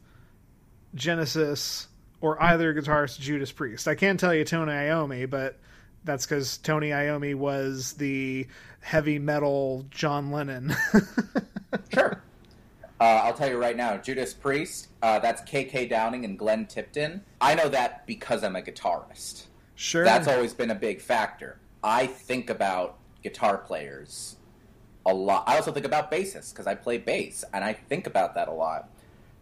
[0.95, 1.87] Genesis
[2.19, 3.87] or either guitarist Judas Priest.
[3.87, 5.57] I can tell you Tony Iommi, but
[6.03, 8.47] that's because Tony Iommi was the
[8.81, 10.73] heavy metal John Lennon.
[11.93, 12.21] Sure.
[12.99, 17.23] Uh, I'll tell you right now, Judas Priest, uh, that's KK Downing and Glenn Tipton.
[17.39, 19.45] I know that because I'm a guitarist.
[19.75, 20.03] sure.
[20.03, 21.57] That's always been a big factor.
[21.83, 24.35] I think about guitar players
[25.05, 25.43] a lot.
[25.47, 28.51] I also think about bassists because I play bass, and I think about that a
[28.53, 28.89] lot.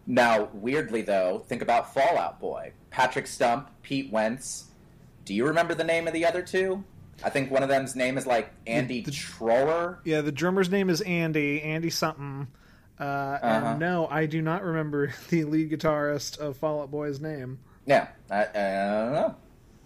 [0.08, 4.66] Now, weirdly though, think about Fall Out Boy, Patrick Stump, Pete Wentz.
[5.26, 6.84] Do you remember the name of the other two?
[7.24, 10.00] I think one of them's name is like Andy The- Trower.
[10.06, 12.48] yeah, the drummer's name is Andy, Andy something.
[13.00, 13.66] Uh, Uh-huh.
[13.72, 17.60] And no, I do not remember the lead guitarist of Fall Out Boy's name.
[17.86, 18.46] Yeah, I, I
[19.04, 19.36] don't know.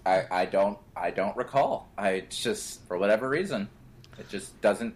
[0.05, 1.89] I, I don't I don't recall.
[1.97, 3.69] I just for whatever reason,
[4.19, 4.93] it just doesn't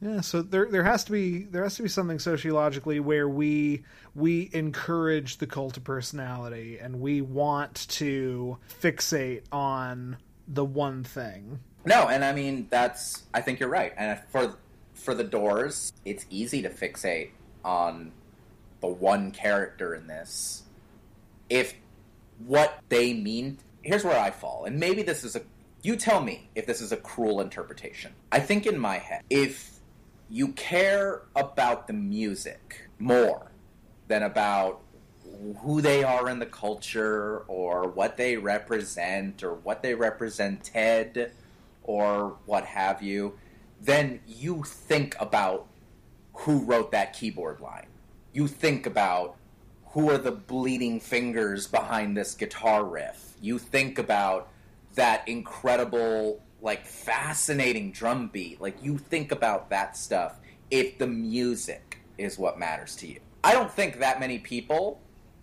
[0.00, 3.84] Yeah, so there there has to be there has to be something sociologically where we
[4.16, 10.16] we encourage the cult of personality and we want to fixate on
[10.48, 11.60] the one thing.
[11.84, 13.92] No, and I mean that's I think you're right.
[13.96, 14.56] And for
[14.94, 17.30] for the Doors, it's easy to fixate
[17.64, 18.10] on
[18.80, 20.64] the one character in this.
[21.48, 21.74] If
[22.44, 25.42] what they mean, here's where I fall, and maybe this is a
[25.82, 28.12] you tell me if this is a cruel interpretation.
[28.32, 29.72] I think in my head, if
[30.30, 33.52] you care about the music more
[34.08, 34.80] than about
[35.58, 41.32] who they are in the culture or what they represent or what they represented
[41.82, 43.38] or what have you,
[43.82, 45.66] then you think about
[46.32, 47.88] who wrote that keyboard line.
[48.32, 49.36] You think about
[49.88, 53.34] who are the bleeding fingers behind this guitar riff.
[53.42, 54.48] You think about
[54.94, 58.60] that incredible, like fascinating drum beat.
[58.60, 60.38] Like you think about that stuff
[60.70, 63.20] if the music is what matters to you.
[63.44, 65.00] I don't think that many people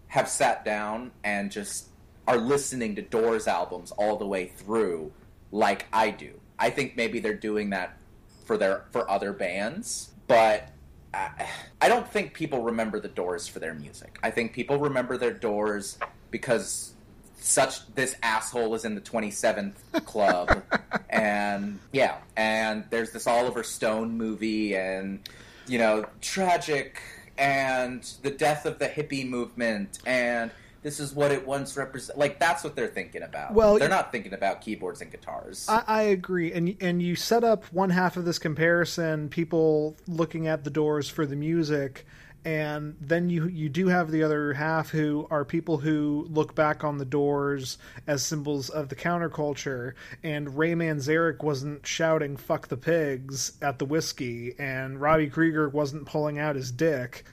[0.07, 1.89] have sat down and just
[2.27, 5.11] are listening to Doors albums all the way through
[5.51, 6.39] like I do.
[6.57, 7.97] I think maybe they're doing that
[8.45, 10.69] for their for other bands, but
[11.13, 11.47] I,
[11.81, 14.17] I don't think people remember the Doors for their music.
[14.23, 15.97] I think people remember their Doors
[16.31, 16.93] because
[17.41, 19.73] such this asshole is in the 27th
[20.05, 20.63] club.
[21.11, 25.19] And yeah and there's this oliver stone movie and
[25.67, 27.01] you know tragic
[27.37, 32.39] and the death of the hippie movement and this is what it once represented like
[32.39, 33.53] that's what they're thinking about.
[33.53, 35.65] Well, they're not thinking about keyboards and guitars.
[35.67, 40.47] I, I agree, and and you set up one half of this comparison, people looking
[40.47, 42.05] at the Doors for the music,
[42.45, 46.83] and then you you do have the other half who are people who look back
[46.83, 47.77] on the Doors
[48.07, 49.93] as symbols of the counterculture.
[50.23, 56.05] And Ray Manzarek wasn't shouting "fuck the pigs" at the whiskey, and Robbie Krieger wasn't
[56.05, 57.25] pulling out his dick.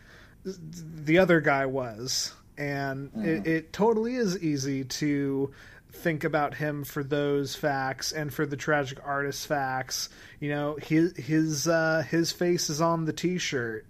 [0.44, 5.52] The other guy was, and it, it totally is easy to
[5.96, 10.08] think about him for those facts and for the tragic artist facts.
[10.40, 13.86] You know, his his uh, his face is on the T-shirt,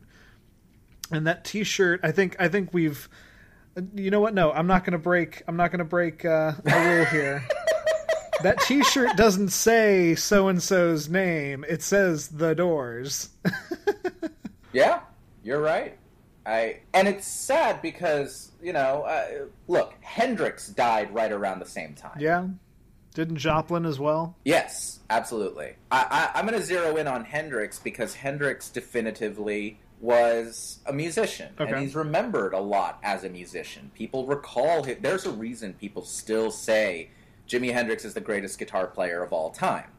[1.11, 2.01] and that T-shirt.
[2.03, 3.09] I think I think we've.
[3.95, 4.33] You know what?
[4.33, 5.43] No, I'm not going to break.
[5.47, 7.47] I'm not to break uh, a rule here.
[8.43, 11.65] that T-shirt doesn't say so and so's name.
[11.69, 13.29] It says the Doors.
[14.77, 15.01] Yeah,
[15.43, 15.97] you're right.
[16.45, 21.95] I and it's sad because you know, uh, look, Hendrix died right around the same
[21.95, 22.19] time.
[22.21, 22.47] yeah,
[23.15, 24.37] didn't Joplin as well?
[24.45, 25.77] Yes, absolutely.
[25.91, 31.53] I, I, I'm going to zero in on Hendrix because Hendrix definitively was a musician,
[31.59, 33.91] and he's remembered a lot as a musician.
[33.95, 34.99] People recall him.
[35.01, 37.11] There's a reason people still say
[37.49, 39.91] Jimi Hendrix is the greatest guitar player of all time.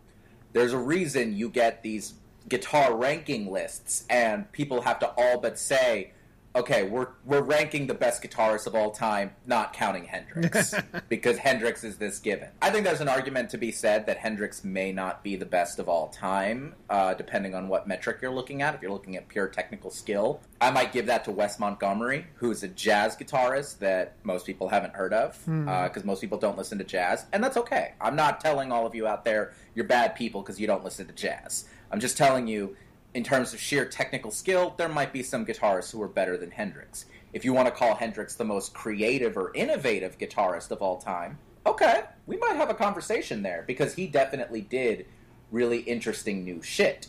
[0.54, 2.14] There's a reason you get these
[2.48, 6.12] guitar ranking lists, and people have to all but say,
[6.58, 10.74] "Okay, we're we're ranking the best guitarists of all time, not counting Hendrix,
[11.10, 14.64] because Hendrix is this given." I think there's an argument to be said that Hendrix
[14.64, 18.62] may not be the best of all time, uh, depending on what metric you're looking
[18.62, 18.76] at.
[18.76, 22.64] If you're looking at pure technical skill, I might give that to Wes Montgomery, who's
[22.64, 26.84] a jazz guitarist that most people haven't heard of, because most people don't listen to
[26.84, 27.94] jazz, and that's okay.
[28.02, 31.06] I'm not telling all of you out there you're bad people because you don't listen
[31.06, 31.66] to jazz.
[31.92, 32.76] I'm just telling you,
[33.18, 36.52] in terms of sheer technical skill, there might be some guitarists who are better than
[36.52, 37.08] Hendrix.
[37.34, 41.40] If you want to call Hendrix the most creative or innovative guitarist of all time,
[41.66, 45.08] okay, we might have a conversation there because he definitely did
[45.50, 47.08] really interesting new shit.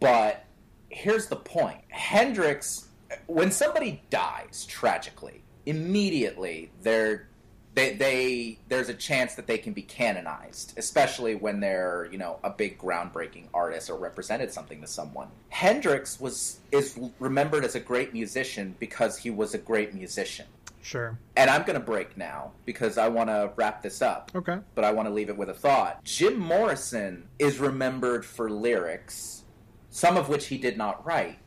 [0.00, 0.44] But
[0.88, 2.88] here's the point Hendrix,
[3.26, 7.28] when somebody dies tragically, immediately they're
[7.76, 12.40] they, they there's a chance that they can be canonized, especially when they're you know
[12.42, 15.28] a big groundbreaking artist or represented something to someone.
[15.50, 20.46] Hendrix was is remembered as a great musician because he was a great musician.
[20.82, 21.18] Sure.
[21.36, 24.58] And I'm going to break now because I want to wrap this up Okay.
[24.76, 26.02] but I want to leave it with a thought.
[26.04, 29.42] Jim Morrison is remembered for lyrics,
[29.90, 31.38] some of which he did not write,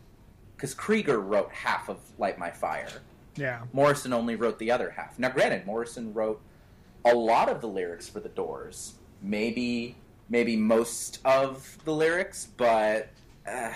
[0.56, 2.90] because Krieger wrote half of Light My Fire.
[3.40, 3.62] Yeah.
[3.74, 5.18] Morrison only wrote the other half.
[5.18, 6.42] Now, granted, Morrison wrote
[7.06, 9.96] a lot of the lyrics for the Doors, maybe
[10.30, 13.10] maybe most of the lyrics, but
[13.48, 13.72] uh,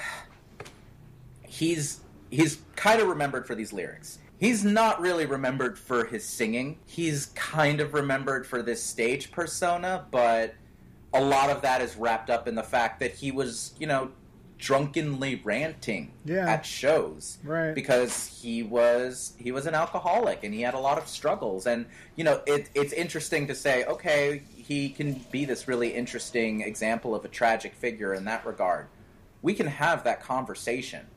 [1.43, 4.19] he's he's kind of remembered for these lyrics.
[4.37, 6.79] He's not really remembered for his singing.
[6.85, 10.53] He's kind of remembered for this stage persona, but
[11.13, 14.11] a lot of that is wrapped up in the fact that he was, you know,
[14.63, 16.49] drunkenly ranting Yeah.
[16.49, 17.75] at shows Right.
[17.75, 21.67] because he was he was an alcoholic and he had a lot of struggles.
[21.67, 21.85] And
[22.15, 27.13] you know it, it's interesting to say okay he can be this really interesting example
[27.13, 28.87] of a tragic figure in that regard.
[29.41, 31.07] We can have that conversation.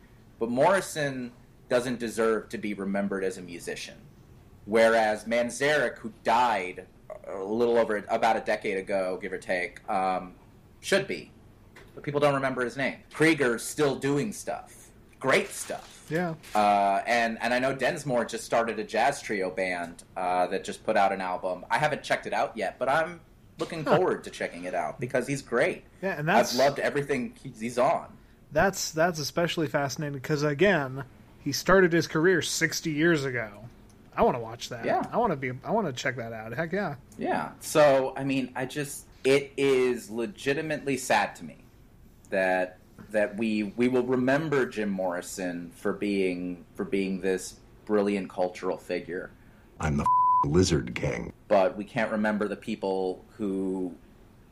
[0.41, 1.31] But morrison
[1.69, 3.95] doesn't deserve to be remembered as a musician.
[4.65, 6.87] Whereas manzarek who died
[7.29, 10.35] a little over about a decade ago give or take um,
[10.81, 11.31] should be
[11.97, 16.35] but people don't remember his name krieger's still doing stuff great stuff Yeah.
[16.55, 20.85] uh, and and I know Densmore just started a jazz trio band uh, that just
[20.85, 21.65] put out an album.
[21.69, 23.19] I haven't checked it out yet, but I'm
[23.59, 25.83] looking forward to checking it out because he's great.
[26.03, 28.07] Yeah, and that's I've loved everything he's, he's on.
[28.53, 31.03] that's that's especially fascinating because again,
[31.43, 33.49] he started his career 60 years ago.
[34.15, 34.85] I want to watch that.
[34.85, 35.03] Yeah.
[35.11, 35.53] I want to be.
[35.65, 36.53] I want to check that out.
[36.53, 36.95] Heck yeah.
[37.19, 37.51] Yeah.
[37.61, 41.57] So I mean, I just it is legitimately sad to me
[42.31, 42.79] that
[43.11, 49.31] that we we will remember Jim Morrison for being for being this brilliant cultural figure.
[49.81, 50.07] I'm the
[50.45, 51.33] Lizard King.
[51.49, 53.95] but we can't remember the people who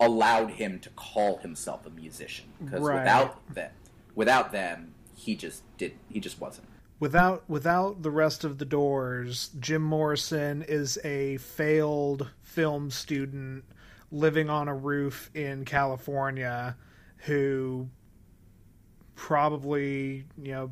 [0.00, 3.00] allowed him to call himself a musician because Right.
[3.00, 3.70] without them,
[4.14, 5.94] without them, he just did.
[6.08, 6.68] He just wasn't.
[7.00, 13.64] Without without the rest of the Doors, Jim Morrison is a failed film student
[14.12, 16.76] living on a roof in California
[17.24, 17.88] who
[19.14, 20.70] probably, you know,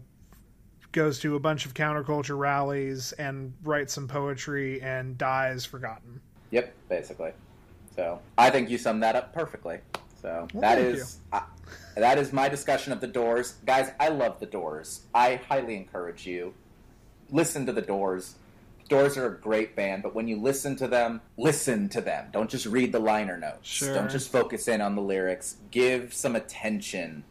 [0.93, 6.21] goes to a bunch of counterculture rallies and writes some poetry and dies forgotten.
[6.51, 7.33] Yep, basically.
[7.97, 9.79] So I think you summed that up perfectly.
[10.21, 11.41] So Well, that is uh,
[11.97, 13.91] that is my discussion of the Doors, guys.
[13.99, 15.03] I love the Doors.
[15.15, 16.55] I highly encourage you
[17.31, 18.37] listen to the Doors.
[18.89, 22.29] Doors are a great band, but when you listen to them, listen to them.
[22.33, 23.69] Don't just read the liner notes.
[23.69, 23.95] Sure.
[23.95, 25.57] Don't just focus in on the lyrics.
[25.71, 27.25] Give some attention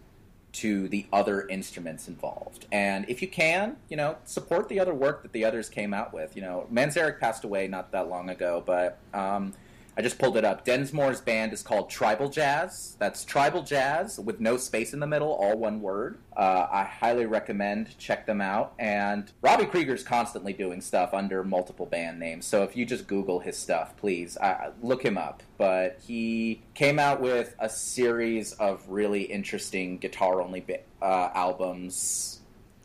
[0.53, 2.67] to the other instruments involved.
[2.71, 6.13] And if you can, you know, support the other work that the others came out
[6.13, 6.35] with.
[6.35, 9.53] You know, Manzarek passed away not that long ago, but um,
[9.97, 10.63] I just pulled it up.
[10.63, 12.95] Densmore's band is called Tribal Jazz.
[12.99, 16.17] That's Tribal Jazz with no space in the middle, all one word.
[16.35, 18.73] Uh, I highly recommend check them out.
[18.79, 22.45] And Robbie Krieger's constantly doing stuff under multiple band names.
[22.45, 25.43] So if you just Google his stuff, please uh, look him up.
[25.57, 30.65] But he came out with a series of really interesting guitar-only
[31.01, 32.39] uh, albums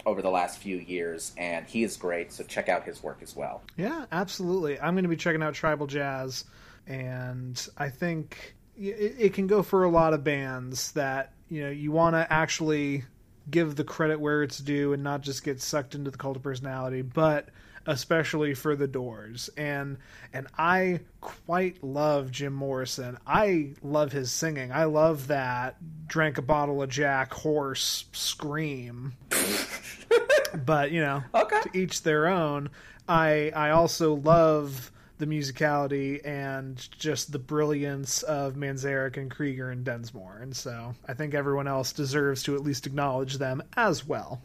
[0.04, 2.32] over the last few years, and he is great.
[2.32, 3.62] So check out his work as well.
[3.76, 4.78] Yeah, absolutely.
[4.80, 6.44] I'm going to be checking out Tribal Jazz,
[6.86, 11.70] and I think it, it can go for a lot of bands that you know
[11.70, 13.04] you want to actually
[13.50, 16.42] give the credit where it's due and not just get sucked into the cult of
[16.42, 17.48] personality, but
[17.88, 19.48] especially for the Doors.
[19.56, 19.98] And
[20.32, 23.18] and I quite love Jim Morrison.
[23.26, 24.72] I love his singing.
[24.72, 25.76] I love that
[26.08, 29.14] drank a bottle of Jack horse scream.
[30.64, 31.60] but you know, Okay.
[31.62, 32.70] to each their own.
[33.08, 39.84] I I also love the musicality and just the brilliance of Manzarek and Krieger and
[39.84, 44.40] Densmore, and so I think everyone else deserves to at least acknowledge them as well.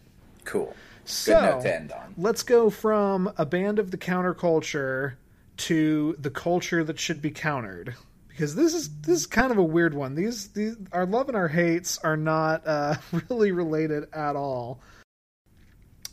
[0.45, 0.75] Cool.
[1.05, 2.13] So Good note to end on.
[2.17, 5.13] let's go from a band of the counterculture
[5.57, 7.95] to the culture that should be countered.
[8.29, 10.15] Because this is this is kind of a weird one.
[10.15, 12.95] These these our love and our hates are not uh,
[13.29, 14.79] really related at all.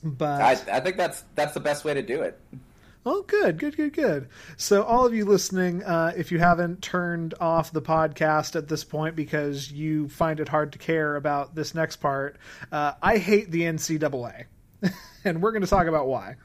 [0.03, 2.39] But I, I think that's that's the best way to do it.
[3.07, 4.29] Oh, good, good, good, good.
[4.57, 8.85] So, all of you listening, uh, if you haven't turned off the podcast at this
[8.85, 12.37] point because you find it hard to care about this next part,
[12.73, 14.45] uh, I hate the NCAA,
[15.25, 16.37] and we're going to talk about why.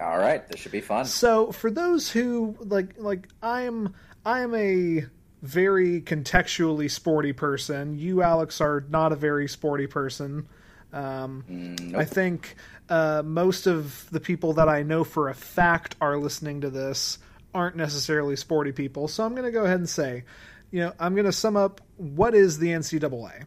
[0.00, 1.06] All right, this should be fun.
[1.06, 5.06] So, for those who like, like I'm, I'm a
[5.42, 7.96] very contextually sporty person.
[7.98, 10.48] You, Alex, are not a very sporty person.
[10.92, 12.56] Um, I think
[12.88, 17.18] uh, most of the people that I know for a fact are listening to this
[17.54, 19.08] aren't necessarily sporty people.
[19.08, 20.24] So I'm going to go ahead and say,
[20.70, 23.46] you know, I'm going to sum up what is the NCAA.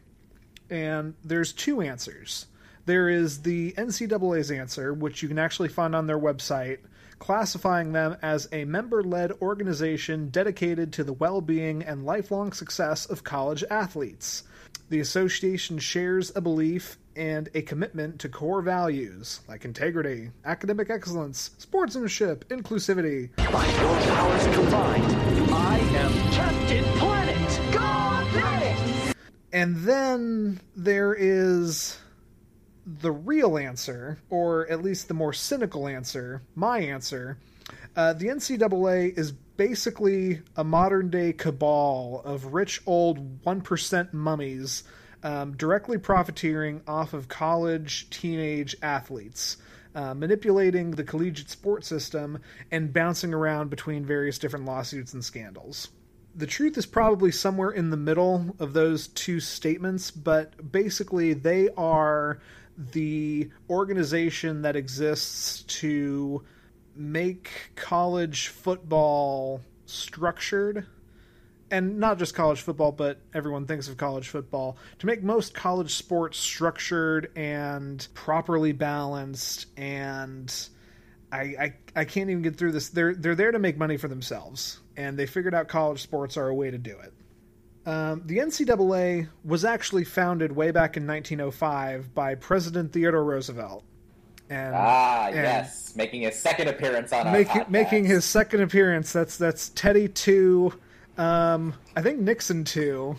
[0.68, 2.46] And there's two answers.
[2.86, 6.78] There is the NCAA's answer, which you can actually find on their website,
[7.18, 13.06] classifying them as a member led organization dedicated to the well being and lifelong success
[13.06, 14.44] of college athletes.
[14.90, 21.50] The association shares a belief and a commitment to core values like integrity, academic excellence,
[21.58, 25.04] sportsmanship, inclusivity, By your powers combined,
[25.52, 27.72] I am Captain Planet.
[27.72, 29.16] Go Planet!
[29.52, 31.98] And then there is
[32.84, 37.38] the real answer, or at least the more cynical answer, my answer.
[37.94, 44.84] Uh, the NCAA is basically a modern day cabal of rich old 1% mummies
[45.22, 49.58] um, directly profiteering off of college teenage athletes.
[49.94, 52.38] Uh, manipulating the collegiate sports system
[52.70, 55.88] and bouncing around between various different lawsuits and scandals
[56.34, 61.68] the truth is probably somewhere in the middle of those two statements, but basically they
[61.76, 62.38] are
[62.92, 66.44] the organization that exists to
[67.00, 70.86] make college football structured.
[71.72, 74.76] And not just college football, but everyone thinks of college football.
[74.98, 80.52] To make most college sports structured and properly balanced and
[81.32, 82.88] I, I I can't even get through this.
[82.88, 86.48] They're they're there to make money for themselves, and they figured out college sports are
[86.48, 87.12] a way to do it.
[87.86, 93.84] Um, the NCAA was actually founded way back in 1905 by President Theodore Roosevelt,
[94.50, 99.12] and Ah, and yes, making his second appearance on our making making his second appearance.
[99.12, 100.72] That's that's Teddy two,
[101.16, 103.16] um, I think Nixon two,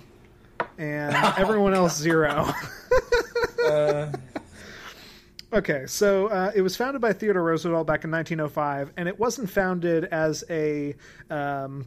[0.77, 2.47] and everyone else zero.
[5.53, 9.49] Okay, so uh, it was founded by Theodore Roosevelt back in 1905, and it wasn't
[9.49, 10.95] founded as a
[11.29, 11.85] um,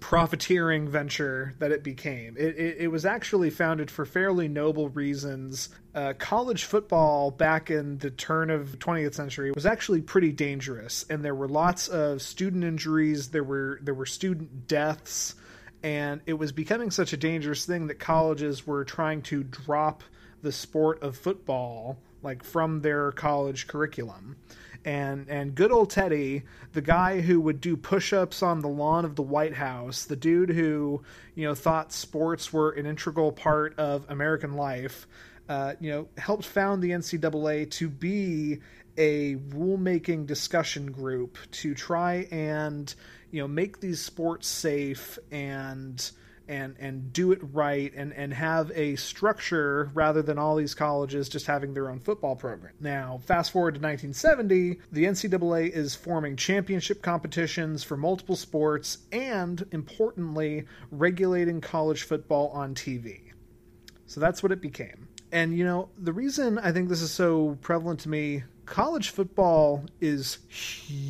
[0.00, 2.36] profiteering venture that it became.
[2.36, 5.68] It, it, it, was actually founded for fairly noble reasons.
[5.94, 11.24] Uh, college football back in the turn of 20th century was actually pretty dangerous, and
[11.24, 13.28] there were lots of student injuries.
[13.28, 15.34] There were there were student deaths,
[15.82, 20.02] and it was becoming such a dangerous thing that colleges were trying to drop
[20.42, 24.36] the sport of football like from their college curriculum
[24.84, 29.16] and and good old Teddy, the guy who would do push-ups on the lawn of
[29.16, 31.02] the White House, the dude who
[31.34, 35.06] you know thought sports were an integral part of American life,
[35.48, 38.58] uh, you know, helped found the NCAA to be
[38.96, 42.94] a rulemaking discussion group to try and
[43.30, 46.10] you know make these sports safe and
[46.52, 51.30] and and do it right and and have a structure rather than all these colleges
[51.30, 52.74] just having their own football program.
[52.78, 59.66] Now, fast forward to 1970, the NCAA is forming championship competitions for multiple sports and
[59.72, 63.32] importantly, regulating college football on TV.
[64.06, 65.08] So that's what it became.
[65.32, 69.86] And you know, the reason I think this is so prevalent to me, college football
[70.02, 71.08] is huge,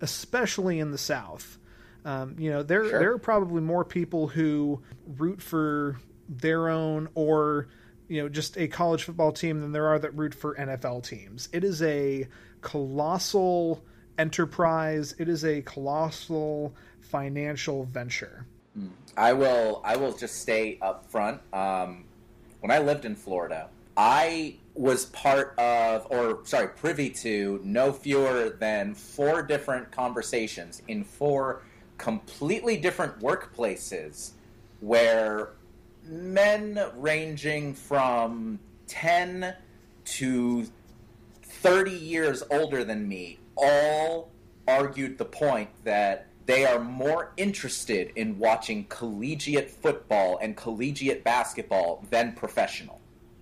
[0.00, 1.59] especially in the South
[2.04, 2.98] um, you know, there Sure.
[2.98, 5.98] there are probably more people who root for
[6.28, 7.68] their own or
[8.08, 11.48] you know just a college football team than there are that root for NFL teams.
[11.52, 12.26] It is a
[12.60, 13.84] colossal
[14.18, 15.14] enterprise.
[15.18, 18.46] It is a colossal financial venture.
[19.16, 19.82] I will.
[19.84, 21.40] I will just stay up front.
[21.52, 22.04] Um,
[22.60, 28.50] when I lived in Florida, I was part of, or sorry, privy to no fewer
[28.50, 31.62] than four different conversations in four
[32.00, 34.30] completely different workplaces
[34.80, 35.50] where
[36.06, 39.54] men ranging from 10
[40.04, 40.66] to
[41.42, 44.30] 30 years older than me all
[44.66, 52.02] argued the point that they are more interested in watching collegiate football and collegiate basketball
[52.08, 52.98] than professional.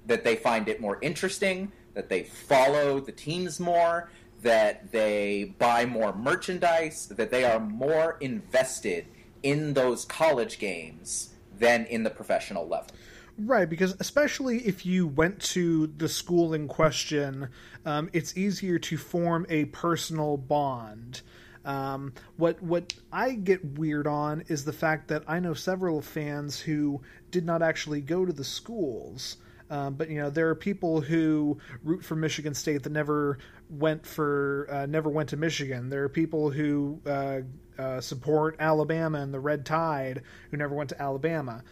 [0.07, 4.11] That they find it more interesting, that they follow the teams more,
[4.43, 9.07] that they buy more merchandise, that they are more invested
[9.43, 12.91] in those college games than in the professional level.
[13.39, 17.51] Right, because especially if you went to the school in question,
[17.86, 21.22] um, it's easier to form a personal bond.
[21.64, 26.59] Um, what what I get weird on is the fact that I know several fans
[26.59, 29.36] who did not actually go to the schools.
[29.70, 33.39] Um, but you know there are people who root for Michigan State that never
[33.71, 35.89] went for uh, never went to Michigan.
[35.89, 37.41] There are people who uh,
[37.79, 41.62] uh, support Alabama and the Red Tide who never went to Alabama.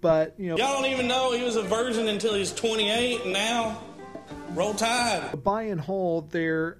[0.00, 3.32] But you know Y'all don't even know he was a virgin until he's 28, and
[3.32, 3.82] now
[4.50, 5.42] roll tide.
[5.42, 6.78] by and whole, there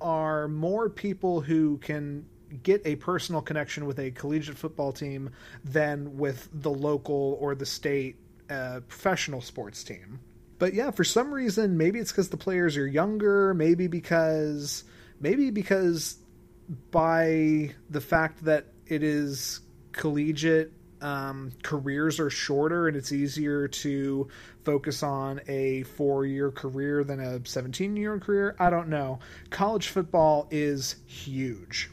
[0.00, 2.26] are more people who can
[2.62, 5.30] get a personal connection with a collegiate football team
[5.64, 8.16] than with the local or the state
[8.50, 10.20] uh, professional sports team.
[10.58, 14.84] But yeah, for some reason, maybe it's because the players are younger, maybe because
[15.20, 16.16] maybe because
[16.90, 19.60] by the fact that it is
[19.92, 20.72] collegiate
[21.04, 24.28] um, careers are shorter and it's easier to
[24.64, 28.56] focus on a four year career than a 17 year career.
[28.58, 29.18] I don't know.
[29.50, 31.90] College football is huge.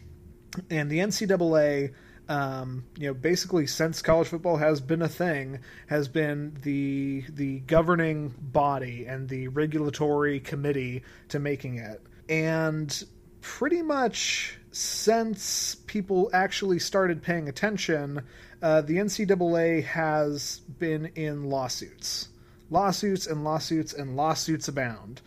[0.70, 1.94] And the NCAA,
[2.32, 7.60] um, you know, basically since college football has been a thing, has been the the
[7.60, 12.02] governing body and the regulatory committee to making it.
[12.30, 13.04] And
[13.42, 18.22] pretty much since people actually started paying attention,
[18.62, 22.30] uh, the NCAA has been in lawsuits.
[22.70, 25.22] Lawsuits and lawsuits and lawsuits abound.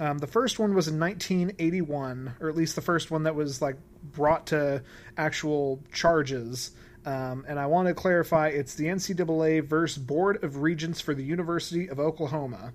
[0.00, 3.62] Um, the first one was in 1981, or at least the first one that was
[3.62, 4.82] like brought to
[5.16, 6.72] actual charges.
[7.04, 11.24] Um, and I want to clarify it's the NCAA versus Board of Regents for the
[11.24, 12.72] University of Oklahoma.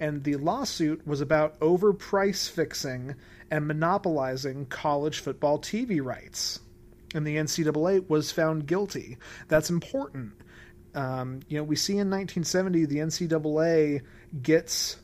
[0.00, 3.14] And the lawsuit was about overprice fixing
[3.50, 6.60] and monopolizing college football TV rights.
[7.14, 9.18] And the NCAA was found guilty.
[9.48, 10.32] That's important.
[10.94, 14.02] Um, you know, we see in 1970 the NCAA
[14.42, 14.96] gets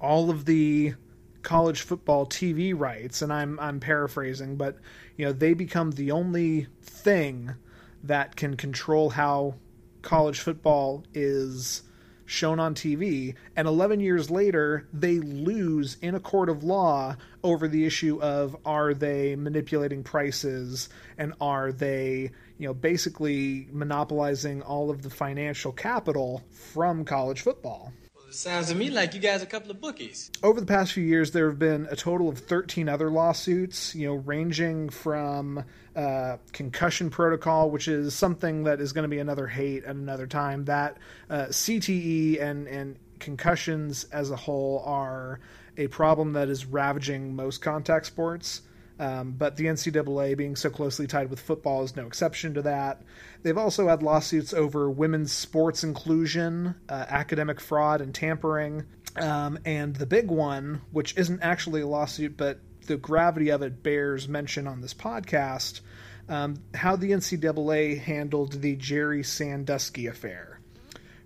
[0.00, 0.94] all of the
[1.42, 4.76] college football TV rights, and I'm I'm paraphrasing, but
[5.18, 7.54] you know they become the only thing
[8.02, 9.54] that can control how
[10.00, 11.82] college football is
[12.24, 17.66] shown on TV, and 11 years later, they lose in a court of law over
[17.66, 24.90] the issue of are they manipulating prices and are they, you know, basically monopolizing all
[24.90, 27.92] of the financial capital from college football.
[28.30, 30.30] Sounds to me like you guys are a couple of bookies.
[30.42, 34.06] Over the past few years, there have been a total of 13 other lawsuits, you
[34.06, 35.64] know, ranging from
[35.96, 40.26] uh, concussion protocol, which is something that is going to be another hate at another
[40.26, 40.64] time.
[40.66, 40.98] That
[41.30, 45.40] uh, CTE and, and concussions as a whole are
[45.76, 48.62] a problem that is ravaging most contact sports.
[48.98, 53.02] Um, but the NCAA, being so closely tied with football, is no exception to that.
[53.42, 58.86] They've also had lawsuits over women's sports inclusion, uh, academic fraud, and tampering.
[59.16, 63.82] Um, and the big one, which isn't actually a lawsuit, but the gravity of it
[63.82, 65.80] bears mention on this podcast,
[66.28, 70.60] um, how the NCAA handled the Jerry Sandusky affair.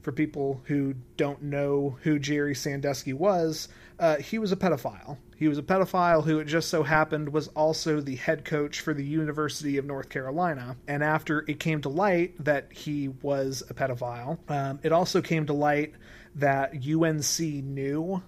[0.03, 3.69] For people who don't know who Jerry Sandusky was,
[3.99, 5.17] uh, he was a pedophile.
[5.37, 8.95] He was a pedophile who, it just so happened, was also the head coach for
[8.95, 10.77] the University of North Carolina.
[10.87, 15.47] And after it came to light that he was a pedophile, um, it also came
[15.47, 15.95] to light
[16.37, 18.23] that UNC knew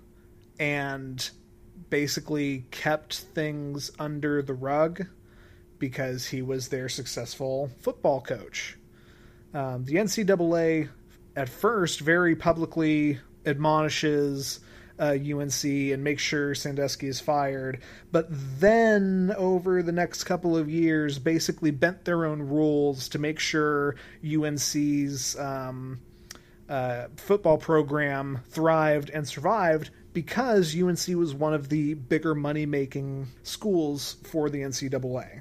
[0.59, 1.31] and
[1.91, 5.07] basically kept things under the rug
[5.79, 8.77] because he was their successful football coach.
[9.53, 10.89] Um, the NCAA,
[11.37, 14.61] at first, very publicly admonishes
[14.99, 17.81] uh, UNC and make sure Sandusky is fired,
[18.13, 23.39] but then over the next couple of years, basically bent their own rules to make
[23.39, 26.01] sure UNC's um,
[26.69, 33.27] uh, football program thrived and survived because UNC was one of the bigger money making
[33.43, 35.41] schools for the NCAA.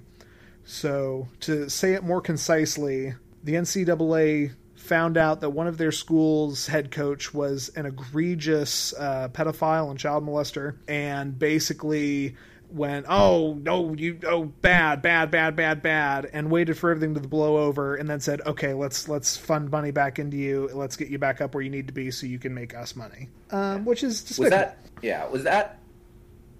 [0.65, 6.67] So, to say it more concisely, the NCAA found out that one of their school's
[6.67, 12.35] head coach was an egregious uh, pedophile and child molester, and basically
[12.69, 17.21] went, "Oh no, you oh bad, bad, bad, bad, bad," and waited for everything to
[17.27, 20.69] blow over, and then said, "Okay, let's let's fund money back into you.
[20.73, 22.95] Let's get you back up where you need to be, so you can make us
[22.95, 24.43] money." Um, which is despicable.
[24.43, 24.77] Was that?
[25.01, 25.27] Yeah.
[25.29, 25.79] Was that?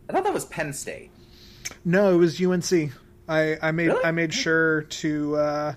[0.09, 1.11] I thought that was Penn State.
[1.86, 2.91] No, it was UNC.
[3.28, 4.03] I, I made Really?
[4.03, 5.74] I made sure to uh,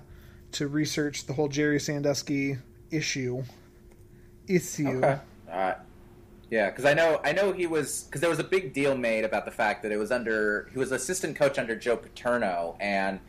[0.53, 2.57] to research the whole Jerry Sandusky
[2.91, 3.43] issue.
[4.47, 4.87] Issue.
[4.87, 5.19] Okay.
[5.47, 5.77] Right.
[6.49, 9.25] Yeah, because I know I know he was because there was a big deal made
[9.25, 13.19] about the fact that it was under he was assistant coach under Joe Paterno, and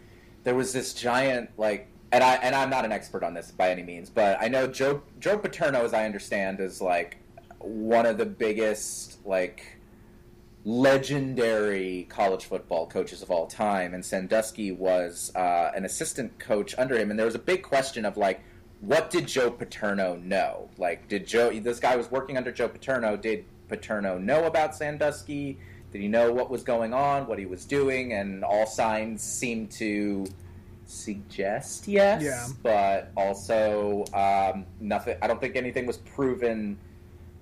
[0.44, 3.70] there was this giant like and I and I'm not an expert on this by
[3.70, 7.16] any means, but I know Joe Joe Paterno, as I understand, is like
[7.58, 9.77] one of the biggest like
[10.68, 16.96] legendary college football coaches of all time, and Sandusky was uh, an assistant coach under
[16.98, 18.40] him, and there was a big question of like,
[18.80, 20.68] what did Joe Paterno know?
[20.76, 21.50] Like, did Joe?
[21.58, 23.16] This guy was working under Joe Paterno.
[23.16, 25.58] Did Paterno know about Sandusky?
[25.90, 28.12] Did he know what was going on, what he was doing?
[28.12, 30.26] And all signs seemed to
[30.84, 32.46] suggest yes, Yeah.
[32.62, 35.16] but also um, nothing.
[35.22, 36.78] I don't think anything was proven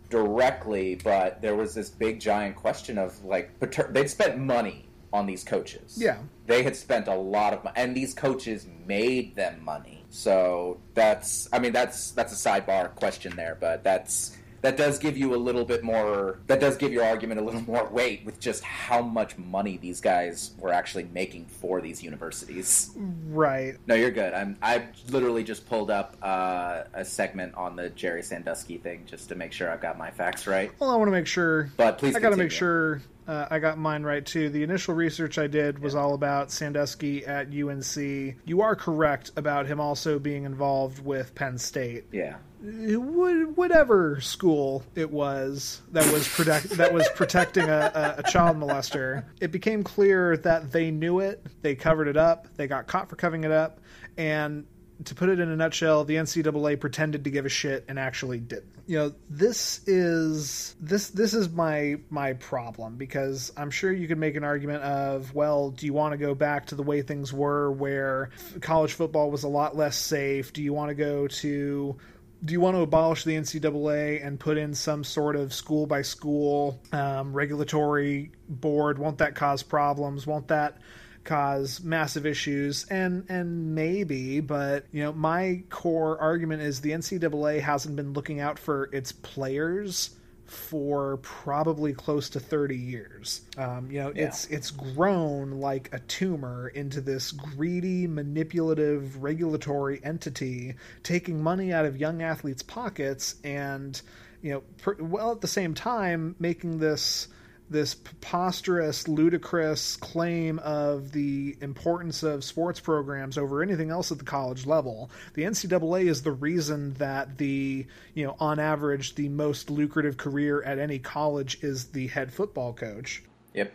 [0.09, 5.27] directly, but there was this big giant question of like Pater- they'd spent money on
[5.27, 5.97] these coaches.
[5.97, 6.19] Yeah.
[6.47, 10.05] They had spent a lot of money, and these coaches made them money.
[10.11, 14.37] So that's, I mean, that's that's a sidebar question there, but that's
[14.67, 16.41] that does give you a little bit more.
[16.49, 20.01] That does give your argument a little more weight with just how much money these
[20.01, 22.91] guys were actually making for these universities.
[23.29, 23.77] Right.
[23.87, 24.35] No, you're good.
[24.35, 24.57] I'm.
[24.61, 29.37] I literally just pulled up uh, a segment on the Jerry Sandusky thing just to
[29.37, 30.73] make sure I've got my facts right.
[30.81, 31.71] Well, I want to make sure.
[31.77, 34.51] But please I got to make sure uh, I got mine right too.
[34.51, 37.97] The initial research I did was all about Sandusky at UNC.
[38.45, 42.05] You are correct about him also being involved with Penn State.
[42.13, 42.37] Yeah.
[42.63, 49.25] Whatever school it was that was protect that was protecting a, a, a child molester,
[49.41, 51.45] it became clear that they knew it.
[51.63, 52.49] They covered it up.
[52.57, 53.81] They got caught for covering it up,
[54.17, 54.67] and
[55.05, 58.39] to put it in a nutshell, the NCAA pretended to give a shit and actually
[58.39, 58.73] didn't.
[58.87, 64.19] You know, this is this this is my my problem because I'm sure you could
[64.19, 67.33] make an argument of, well, do you want to go back to the way things
[67.33, 68.31] were where
[68.61, 70.53] college football was a lot less safe?
[70.53, 71.97] Do you want to go to
[72.45, 76.03] do you want to abolish the NCAA and put in some sort of school by
[76.03, 78.99] school um, regulatory board?
[78.99, 80.27] Won't that cause problems?
[80.27, 80.79] Won't that
[81.27, 82.87] cause massive issues?
[82.89, 88.41] And and maybe, but you know, my core argument is the NCAA hasn't been looking
[88.41, 90.17] out for its players
[90.47, 93.43] for probably close to 30 years.
[93.59, 100.75] Um, you know, it's it's grown like a tumor into this greedy, manipulative regulatory entity
[101.03, 104.01] taking money out of young athletes' pockets and
[104.43, 107.29] you know, per, well at the same time making this
[107.69, 114.25] this preposterous, ludicrous claim of the importance of sports programs over anything else at the
[114.25, 115.11] college level.
[115.35, 120.63] The NCAA is the reason that the, you know, on average, the most lucrative career
[120.63, 123.23] at any college is the head football coach.
[123.55, 123.73] Yep.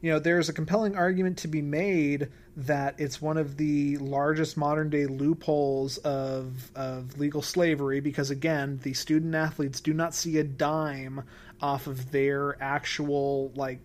[0.00, 4.56] You know, there's a compelling argument to be made that it's one of the largest
[4.56, 10.38] modern day loopholes of of legal slavery because again, the student athletes do not see
[10.38, 11.22] a dime
[11.60, 13.80] off of their actual like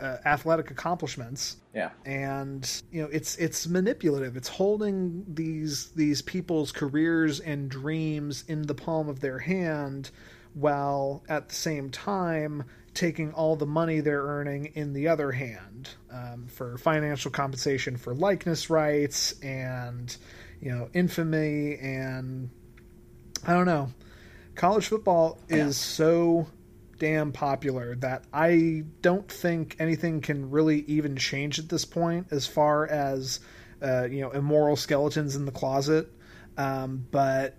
[0.00, 1.56] uh, athletic accomplishments.
[1.74, 1.90] Yeah.
[2.04, 4.36] And you know, it's it's manipulative.
[4.36, 10.10] It's holding these these people's careers and dreams in the palm of their hand
[10.54, 15.90] while at the same time taking all the money they're earning in the other hand
[16.10, 20.16] um, for financial compensation for likeness rights and
[20.60, 22.50] you know infamy and
[23.46, 23.92] I don't know.
[24.56, 25.70] College football is Yeah.
[25.70, 26.46] so
[26.98, 32.46] damn popular that I don't think anything can really even change at this point as
[32.46, 33.40] far as
[33.82, 36.10] uh, you know immoral skeletons in the closet.
[36.56, 37.56] Um, but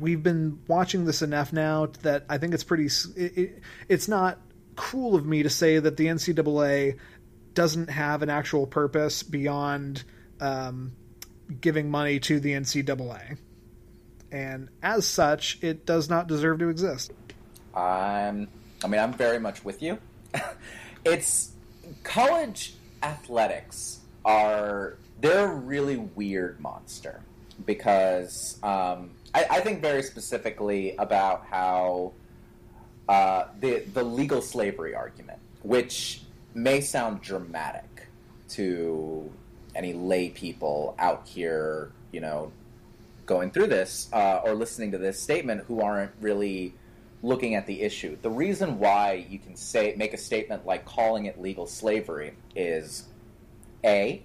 [0.00, 2.86] we've been watching this enough now that I think it's pretty.
[3.16, 4.38] It, it, it's not
[4.76, 6.98] cruel of me to say that the NCAA
[7.54, 10.04] doesn't have an actual purpose beyond
[10.40, 10.92] um,
[11.60, 13.38] giving money to the NCAA,
[14.30, 17.12] and as such, it does not deserve to exist.
[17.76, 18.48] I'm.
[18.82, 19.98] I mean, I'm very much with you.
[21.04, 21.52] it's
[22.02, 27.20] college athletics are they're a really weird monster
[27.64, 32.12] because um, I, I think very specifically about how
[33.08, 36.22] uh, the the legal slavery argument, which
[36.54, 38.08] may sound dramatic
[38.48, 39.30] to
[39.74, 42.50] any lay people out here, you know,
[43.26, 46.74] going through this uh, or listening to this statement who aren't really
[47.22, 48.16] looking at the issue.
[48.20, 53.06] The reason why you can say make a statement like calling it legal slavery is
[53.84, 54.22] a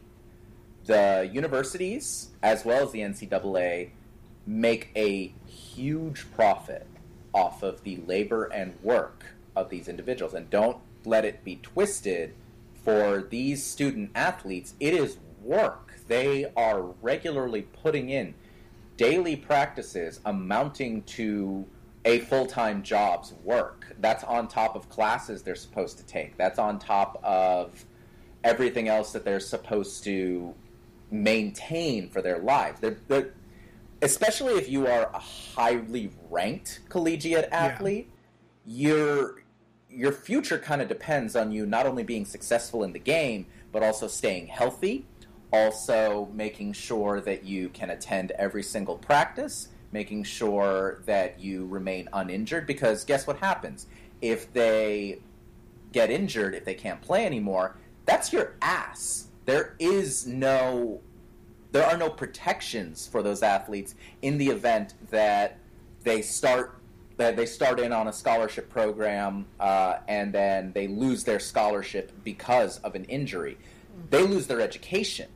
[0.85, 3.91] the universities as well as the NCAA
[4.47, 6.87] make a huge profit
[7.33, 9.25] off of the labor and work
[9.55, 10.33] of these individuals.
[10.33, 12.33] And don't let it be twisted
[12.83, 14.73] for these student athletes.
[14.79, 15.93] It is work.
[16.07, 18.33] They are regularly putting in
[18.97, 21.65] daily practices amounting to
[22.05, 23.95] a full-time job's work.
[23.99, 26.37] That's on top of classes they're supposed to take.
[26.37, 27.85] That's on top of
[28.43, 30.53] everything else that they're supposed to
[31.11, 32.79] maintain for their lives.
[32.79, 33.33] They're, they're
[34.01, 38.09] especially if you are a highly ranked collegiate athlete
[38.65, 39.43] your
[39.89, 43.83] your future kind of depends on you not only being successful in the game but
[43.83, 45.05] also staying healthy
[45.53, 52.07] also making sure that you can attend every single practice making sure that you remain
[52.13, 53.87] uninjured because guess what happens
[54.21, 55.19] if they
[55.91, 57.75] get injured if they can't play anymore
[58.05, 61.01] that's your ass there is no
[61.71, 65.57] there are no protections for those athletes in the event that
[66.03, 66.81] they start
[67.17, 72.11] that they start in on a scholarship program uh, and then they lose their scholarship
[72.23, 73.57] because of an injury.
[74.09, 75.29] They lose their education.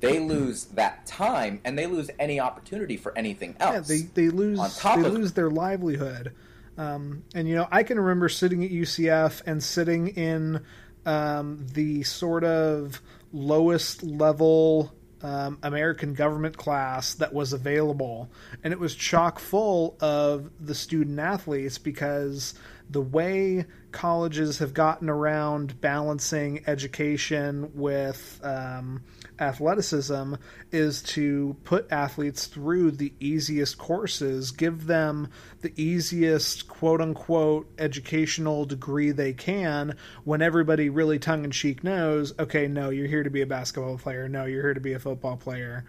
[0.00, 3.88] They lose that time, and they lose any opportunity for anything Yeah, else.
[3.88, 6.32] they they lose On top they of- lose their livelihood.
[6.78, 10.60] Um, and you know, I can remember sitting at UCF and sitting in
[11.06, 13.00] um, the sort of
[13.32, 14.92] lowest level
[15.22, 18.30] um, American government class that was available,
[18.62, 22.52] and it was chock full of the student athletes because
[22.90, 29.02] the way colleges have gotten around balancing education with um,
[29.38, 30.34] athleticism
[30.70, 35.28] is to put athletes through the easiest courses, give them
[35.62, 42.32] the easiest quote unquote educational degree they can when everybody really tongue in cheek knows,
[42.38, 44.98] okay, no, you're here to be a basketball player, no, you're here to be a
[44.98, 45.84] football player.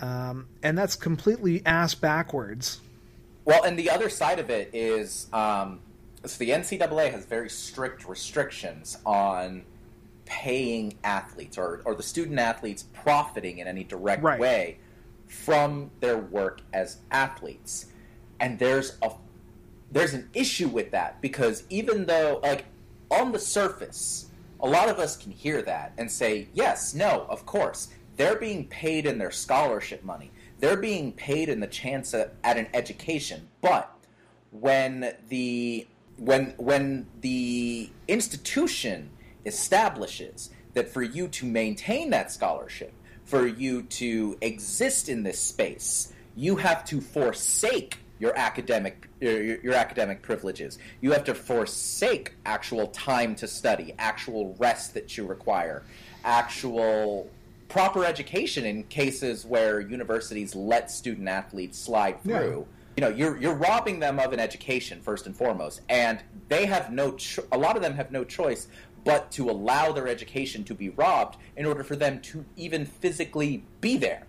[0.00, 2.80] Um, and that's completely ass backwards.
[3.44, 5.80] Well, and the other side of it is, um,
[6.24, 9.64] so the NCAA has very strict restrictions on
[10.24, 14.38] paying athletes or, or the student athletes profiting in any direct Right.
[14.38, 14.78] way
[15.26, 17.86] from their work as athletes.
[18.40, 19.10] And there's a
[19.90, 22.66] there's an issue with that because even though like
[23.10, 24.26] on the surface
[24.60, 27.88] a lot of us can hear that and say yes no of course
[28.18, 32.58] they're being paid in their scholarship money they're being paid in the chance at, at
[32.58, 33.90] an education but
[34.50, 35.86] when the
[36.18, 39.10] when when the institution
[39.46, 42.92] establishes that for you to maintain that scholarship
[43.24, 49.74] for you to exist in this space you have to forsake your academic your, your
[49.74, 50.78] academic privileges.
[51.00, 55.82] You have to forsake actual time to study, actual rest that you require,
[56.24, 57.28] actual
[57.68, 62.66] proper education in cases where universities let student athletes slide through.
[62.98, 66.90] You know, you're you're robbing them of an education first and foremost, and they have
[66.90, 67.12] no.
[67.12, 68.66] Cho- a lot of them have no choice
[69.04, 73.62] but to allow their education to be robbed in order for them to even physically
[73.80, 74.26] be there,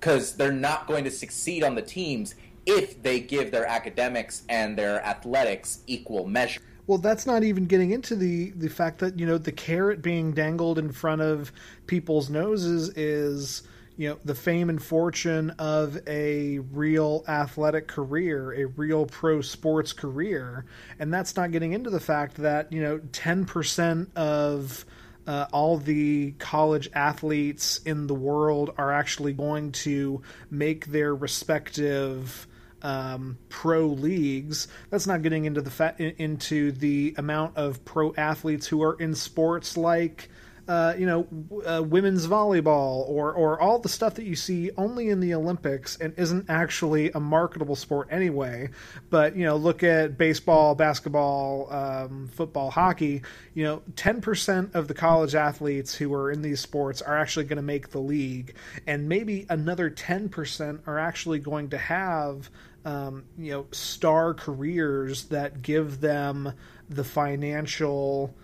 [0.00, 2.34] because they're not going to succeed on the teams
[2.66, 6.60] if they give their academics and their athletics equal measure.
[6.88, 10.32] Well, that's not even getting into the the fact that you know the carrot being
[10.32, 11.52] dangled in front of
[11.86, 13.62] people's noses is
[13.96, 19.92] you know the fame and fortune of a real athletic career, a real pro sports
[19.92, 20.66] career,
[20.98, 24.84] and that's not getting into the fact that you know ten percent of
[25.26, 32.46] uh, all the college athletes in the world are actually going to make their respective
[32.82, 34.68] um, pro leagues.
[34.90, 39.14] That's not getting into the fa- into the amount of pro athletes who are in
[39.14, 40.28] sports like.
[40.68, 41.26] Uh, you know,
[41.64, 45.96] uh, women's volleyball or or all the stuff that you see only in the Olympics
[45.96, 48.68] and isn't actually a marketable sport anyway.
[49.08, 53.22] But you know, look at baseball, basketball, um, football, hockey.
[53.54, 57.44] You know, ten percent of the college athletes who are in these sports are actually
[57.44, 58.56] going to make the league,
[58.88, 62.50] and maybe another ten percent are actually going to have
[62.84, 66.52] um, you know star careers that give them
[66.88, 68.34] the financial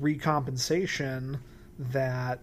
[0.00, 1.38] recompensation
[1.78, 2.40] that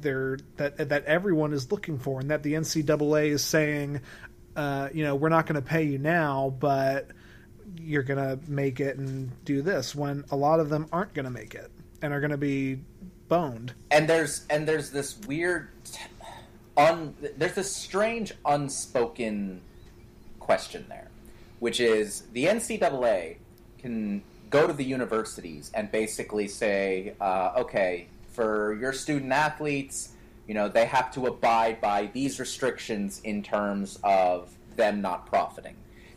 [0.00, 4.00] they're that that everyone is looking for, and that the NCAA is saying,
[4.56, 7.08] uh, you know, we're not going to pay you now, but
[7.76, 9.94] you're going to make it and do this.
[9.94, 11.70] When a lot of them aren't going to make it
[12.02, 12.78] and are going to be
[13.28, 13.72] boned.
[13.90, 15.68] And there's and there's this weird,
[16.76, 19.60] un there's this strange unspoken
[20.40, 21.08] question there,
[21.60, 23.36] which is the NCAA
[23.78, 28.08] can go to the universities and basically say, uh, okay,
[28.38, 30.10] for your student athletes,
[30.46, 35.74] you know, they have to abide by these restrictions in terms of them not profiting.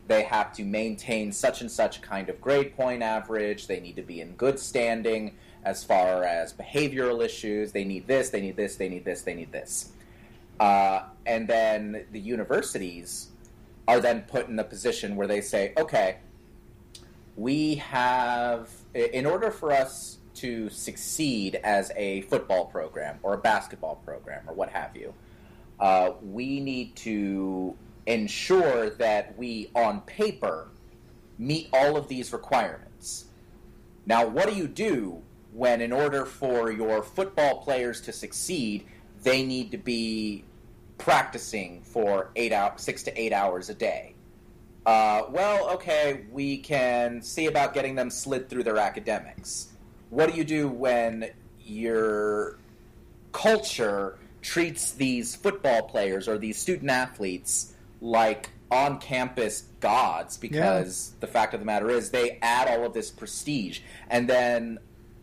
[0.07, 3.65] They have to maintain such and such kind of grade point average.
[3.65, 7.71] They need to be in good standing as far as behavioral issues.
[7.71, 9.91] They need this, they need this, they need this, they need this.
[10.59, 13.29] Uh, and then the universities
[13.87, 16.17] are then put in a position where they say, okay,
[17.35, 23.95] we have, in order for us to succeed as a football program or a basketball
[23.95, 25.13] program or what have you,
[25.79, 27.75] uh, we need to
[28.05, 30.69] ensure that we, on paper,
[31.37, 33.25] meet all of these requirements.
[34.05, 35.21] Now, what do you do
[35.53, 38.85] when, in order for your football players to succeed,
[39.23, 40.43] they need to be
[40.97, 44.15] practicing for eight out, six to eight hours a day?
[44.85, 49.70] Uh, well, okay, we can see about getting them slid through their academics.
[50.11, 51.31] What do you do when
[51.63, 52.57] your
[53.31, 61.27] culture treats these football players or these student athletes like on campus gods because the
[61.27, 63.79] fact of the matter is they add all of this prestige.
[64.09, 64.79] And then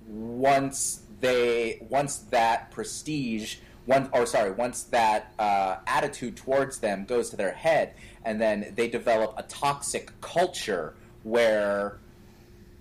[0.07, 7.29] once they once that prestige one or sorry once that uh, attitude towards them goes
[7.29, 7.93] to their head
[8.25, 11.99] and then they develop a toxic culture where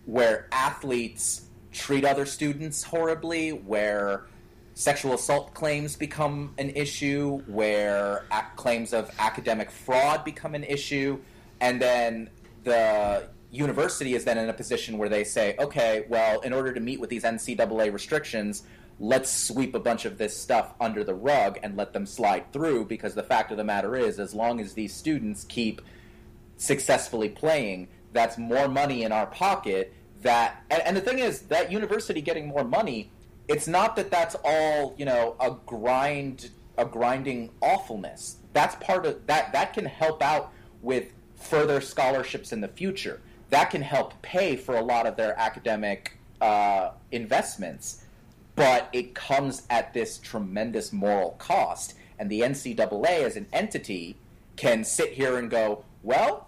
[0.05, 1.46] where athletes
[1.77, 4.25] treat other students horribly where
[4.73, 11.19] sexual assault claims become an issue, where ac- claims of academic fraud become an issue,
[11.61, 12.29] and then
[12.63, 16.79] the university is then in a position where they say, okay, well, in order to
[16.79, 18.63] meet with these NCAA restrictions,
[18.99, 22.85] let's sweep a bunch of this stuff under the rug and let them slide through
[22.85, 25.81] because the fact of the matter is, as long as these students keep
[26.57, 29.93] successfully playing, that's more money in our pocket.
[30.21, 33.11] That and, and the thing is, that university getting more money
[33.47, 38.37] it's not that that's all you know a grind a grinding awfulness.
[38.53, 40.51] That's part of that that can help out
[40.81, 43.21] with further scholarships in the future.
[43.49, 48.03] That can help pay for a lot of their academic uh, investments
[48.57, 54.17] but it comes at this tremendous moral cost and the ncaa as an entity
[54.57, 56.46] can sit here and go well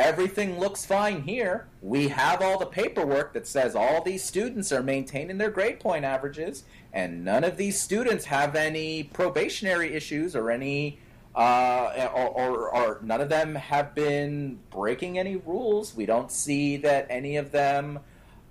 [0.00, 1.68] everything looks fine here.
[1.82, 6.04] We have all the paperwork that says all these students are maintaining their grade point
[6.04, 10.98] averages, and none of these students have any probationary issues or any.
[11.32, 15.94] Uh, or, or, or none of them have been breaking any rules.
[15.94, 18.00] We don't see that any of them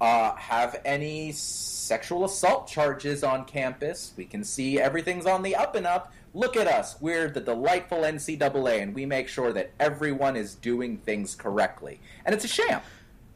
[0.02, 4.14] uh, have any sexual assault charges on campus.
[4.16, 6.14] We can see everything's on the up and up.
[6.34, 6.96] Look at us.
[7.02, 12.00] We're the delightful NCAA, and we make sure that everyone is doing things correctly.
[12.26, 12.82] And it's a sham.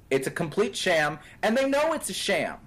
[0.09, 2.57] It's a complete sham, and they know it's a sham.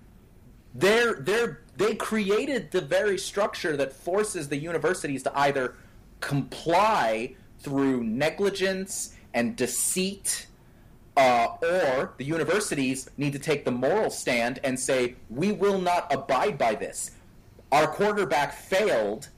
[0.74, 5.74] They're, they're, they created the very structure that forces the universities to either
[6.20, 10.47] comply through negligence and deceit
[11.16, 16.12] uh, or the universities need to take the moral stand and say, we will not
[16.12, 17.12] abide by this.
[17.72, 19.28] Our quarterback failed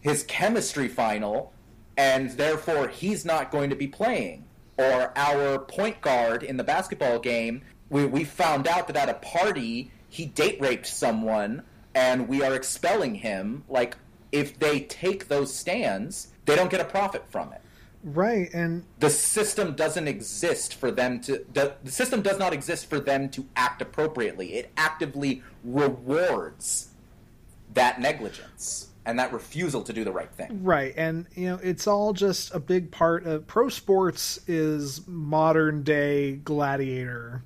[0.00, 1.52] his chemistry final,
[1.96, 4.44] and therefore he's not going to be playing.
[4.76, 9.14] Or our point guard in the basketball game, we, we found out that at a
[9.14, 11.62] party he date raped someone,
[11.94, 13.64] and we are expelling him.
[13.68, 13.96] Like,
[14.30, 17.60] if they take those stands, they don't get a profit from it
[18.04, 22.88] right and the system doesn't exist for them to the, the system does not exist
[22.88, 24.54] for them to act appropriately.
[24.54, 26.90] It actively rewards
[27.72, 30.62] that negligence and that refusal to do the right thing.
[30.62, 35.82] Right and you know it's all just a big part of pro sports is modern
[35.82, 37.42] day gladiator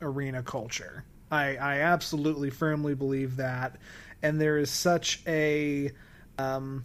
[0.00, 1.04] arena culture.
[1.32, 3.76] I i absolutely firmly believe that
[4.22, 5.90] and there is such a
[6.38, 6.84] um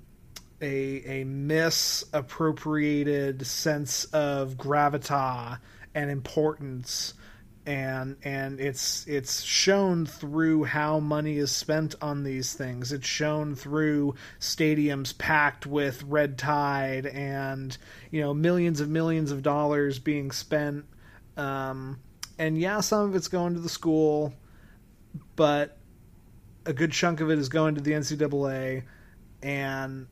[0.66, 5.60] a a misappropriated sense of gravitas
[5.94, 7.14] and importance.
[7.68, 12.92] And and it's it's shown through how money is spent on these things.
[12.92, 17.76] It's shown through stadiums packed with red tide and
[18.12, 20.86] you know millions of millions of dollars being spent.
[21.38, 22.00] Um,
[22.38, 24.34] and yeah some of it's going to the school
[25.36, 25.78] but
[26.66, 28.84] a good chunk of it is going to the NCAA
[29.42, 30.08] and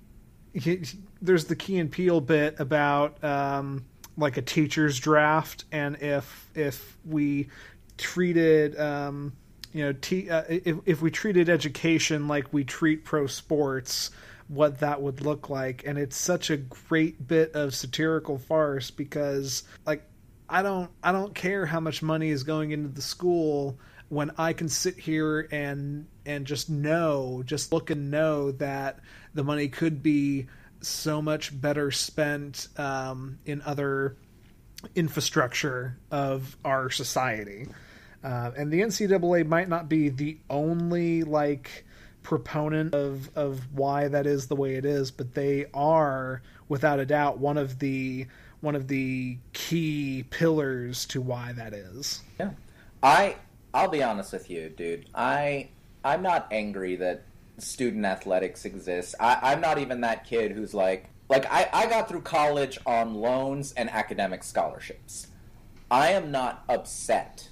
[0.54, 0.84] he,
[1.22, 3.86] there's the Key and Peele bit about um,
[4.18, 7.50] like a teacher's draft, and if if we
[7.98, 9.34] treated um,
[9.72, 9.90] you know
[10.32, 14.12] uh, if if we treated education like we treat pro sports,
[14.48, 19.64] what that would look like, and it's such a great bit of satirical farce because
[19.86, 20.04] like
[20.48, 23.80] I don't I don't care how much money is going into the school
[24.10, 29.00] when I can sit here and and just know, just look and know that
[29.34, 30.48] the money could be
[30.82, 34.18] so much better spent um, in other
[34.96, 37.68] infrastructure of our society.
[38.24, 41.86] Uh, and the NCAA might not be the only like
[42.22, 47.06] proponent of of why that is the way it is, but they are without a
[47.06, 48.26] doubt one of the
[48.62, 52.22] one of the key pillars to why that is.
[52.40, 52.52] Yeah.
[53.02, 53.36] I
[53.74, 55.06] I'll be honest with you, dude.
[55.14, 55.70] I
[56.06, 57.24] I'm not angry that
[57.58, 59.16] student athletics exists.
[59.20, 63.16] I, I'm not even that kid who's like, like I, I got through college on
[63.16, 65.28] loans and academic scholarships.
[65.90, 67.50] I am not upset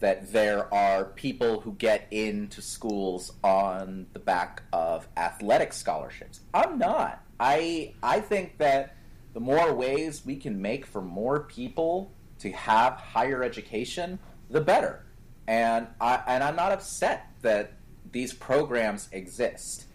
[0.00, 6.40] that there are people who get into schools on the back of athletic scholarships.
[6.52, 7.22] I'm not.
[7.38, 8.96] I I think that
[9.32, 14.18] the more ways we can make for more people to have higher education,
[14.50, 15.06] the better.
[15.46, 17.72] And I and I'm not upset that
[18.12, 19.86] these programs exist.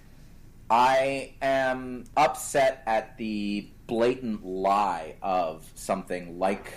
[0.70, 6.74] I am upset at the blatant lie of something like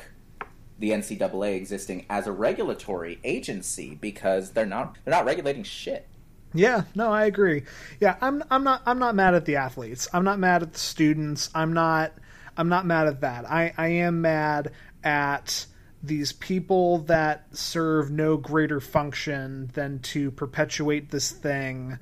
[0.79, 6.07] the NCAA existing as a regulatory agency because they're not they're not regulating shit.
[6.55, 7.65] Yeah, no, I agree.
[8.01, 10.09] Yeah, I'm I'm not I'm not mad at the athletes.
[10.13, 11.51] I'm not mad at the students.
[11.55, 12.13] I'm not
[12.57, 13.51] I'm not mad at that.
[13.51, 14.73] I I am mad
[15.03, 15.67] at
[16.03, 21.99] these people that serve no greater function than to perpetuate this thing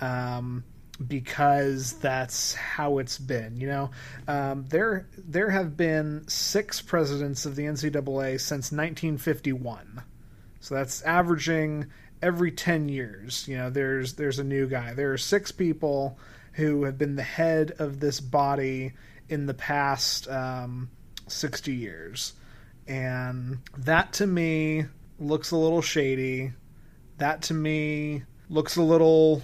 [0.00, 0.64] um,
[1.06, 3.56] because that's how it's been.
[3.60, 3.90] You know,
[4.26, 10.02] um, there there have been six presidents of the NCAA since 1951,
[10.60, 11.86] so that's averaging
[12.20, 13.46] every 10 years.
[13.46, 14.94] You know, there's there's a new guy.
[14.94, 16.18] There are six people
[16.54, 18.94] who have been the head of this body
[19.28, 20.88] in the past um,
[21.28, 22.32] 60 years
[22.88, 24.86] and that to me
[25.18, 26.52] looks a little shady.
[27.18, 29.42] That to me looks a little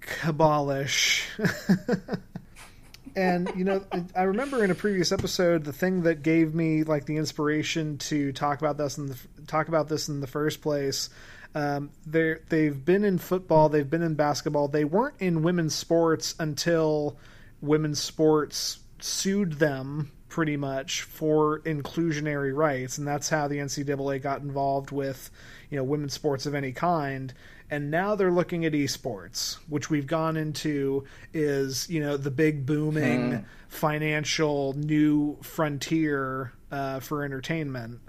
[0.00, 1.24] cabalish.
[3.16, 3.84] and you know,
[4.16, 8.32] I remember in a previous episode the thing that gave me like the inspiration to
[8.32, 9.14] talk about this and
[9.46, 11.10] talk about this in the first place.
[11.54, 14.68] Um, they they've been in football, they've been in basketball.
[14.68, 17.18] They weren't in women's sports until
[17.60, 24.40] women's sports sued them pretty much for inclusionary rights, and that's how the NCAA got
[24.40, 25.30] involved with
[25.68, 27.34] you know women's sports of any kind.
[27.70, 31.04] And now they're looking at esports, which we've gone into
[31.34, 33.44] is you know the big booming hmm.
[33.68, 38.00] financial new frontier uh, for entertainment.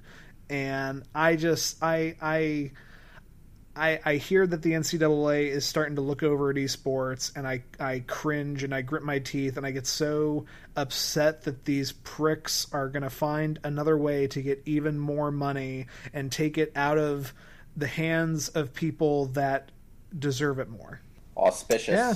[0.49, 2.71] And I just I I
[3.75, 7.63] I, I hear that the NCAA is starting to look over at esports, and I,
[7.79, 10.45] I cringe and I grit my teeth, and I get so
[10.75, 15.87] upset that these pricks are going to find another way to get even more money
[16.13, 17.33] and take it out of
[17.75, 19.71] the hands of people that
[20.17, 21.01] deserve it more.
[21.35, 21.95] Auspicious.
[21.95, 22.13] Yeah.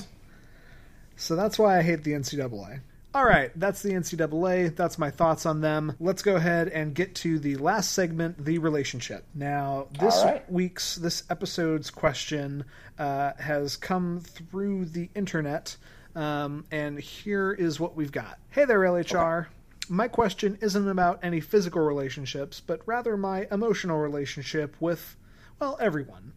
[1.15, 2.81] So that's why I hate the NCAA.
[3.17, 4.75] All right, that's the NCAA.
[4.75, 5.95] That's my thoughts on them.
[5.99, 9.25] Let's go ahead and get to the last segment, the relationship.
[9.33, 10.51] Now, this right.
[10.51, 12.63] week's, this episode's question
[12.99, 15.77] uh, has come through the internet,
[16.15, 18.37] um, and here is what we've got.
[18.51, 19.47] Hey there, LHR.
[19.89, 25.15] My question isn't about any physical relationships, but rather my emotional relationship with,
[25.59, 26.33] well, everyone.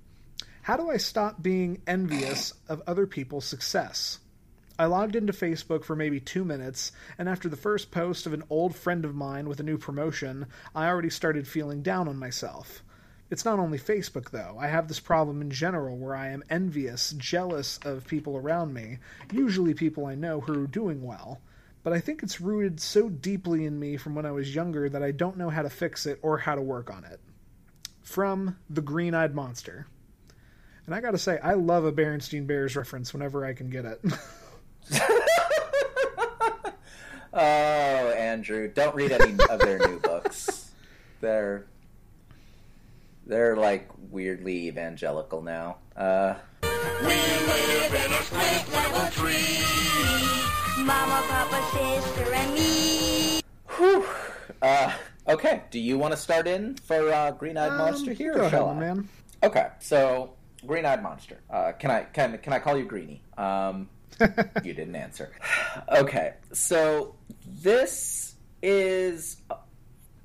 [0.62, 4.19] How do I stop being envious of other people's success?
[4.80, 8.44] I logged into Facebook for maybe two minutes, and after the first post of an
[8.48, 12.82] old friend of mine with a new promotion, I already started feeling down on myself.
[13.28, 14.56] It's not only Facebook, though.
[14.58, 19.00] I have this problem in general where I am envious, jealous of people around me,
[19.30, 21.42] usually people I know who are doing well.
[21.82, 25.02] But I think it's rooted so deeply in me from when I was younger that
[25.02, 27.20] I don't know how to fix it or how to work on it.
[28.00, 29.88] From The Green Eyed Monster.
[30.86, 34.00] And I gotta say, I love a Berenstein Bears reference whenever I can get it.
[37.32, 40.72] Oh, Andrew, don't read any of their new books.
[41.20, 41.66] They're
[43.24, 45.76] they're like weirdly evangelical now.
[45.96, 50.82] Uh, we live in a split level tree.
[50.84, 53.40] Mama, Papa, sister, and me.
[53.76, 54.04] whew.
[54.60, 54.92] Uh,
[55.28, 58.42] okay, do you want to start in for uh, Green Eyed Monster here, Go or
[58.42, 58.80] ahead, shall my I?
[58.94, 59.08] man.
[59.44, 60.32] Okay, so
[60.66, 61.38] Green Eyed Monster.
[61.48, 63.22] Uh, can I can can I call you Greenie?
[63.38, 63.88] Um,
[64.64, 65.32] you didn't answer.
[65.88, 67.14] Okay, so
[67.46, 69.56] this is a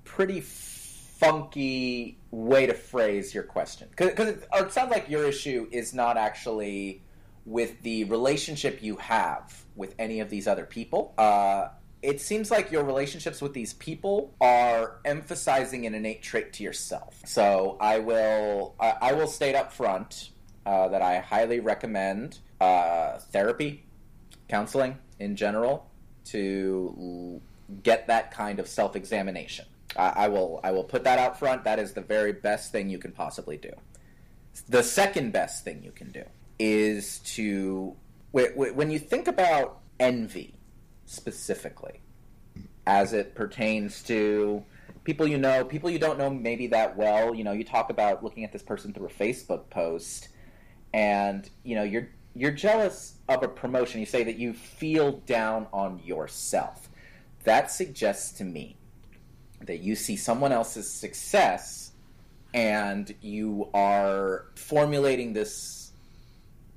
[0.03, 5.93] pretty funky way to phrase your question because it, it sounds like your issue is
[5.93, 7.01] not actually
[7.45, 11.13] with the relationship you have with any of these other people.
[11.17, 11.67] Uh,
[12.01, 17.19] it seems like your relationships with these people are emphasizing an innate trait to yourself.
[17.25, 20.31] So I will I, I will state up front
[20.65, 23.84] uh, that I highly recommend uh, therapy,
[24.47, 25.89] counseling in general,
[26.25, 27.41] to
[27.83, 29.65] get that kind of self examination.
[29.95, 31.63] I, I will I will put that out front.
[31.63, 33.71] That is the very best thing you can possibly do.
[34.69, 36.23] The second best thing you can do
[36.59, 37.95] is to
[38.33, 40.55] wh- wh- when you think about envy
[41.05, 42.01] specifically
[42.87, 44.63] as it pertains to
[45.03, 47.33] people you know, people you don't know maybe that well.
[47.33, 50.29] You know, you talk about looking at this person through a Facebook post,
[50.93, 53.99] and you know you're you're jealous of a promotion.
[53.99, 56.89] You say that you feel down on yourself.
[57.45, 58.75] That suggests to me
[59.61, 61.91] that you see someone else's success
[62.53, 65.91] and you are formulating this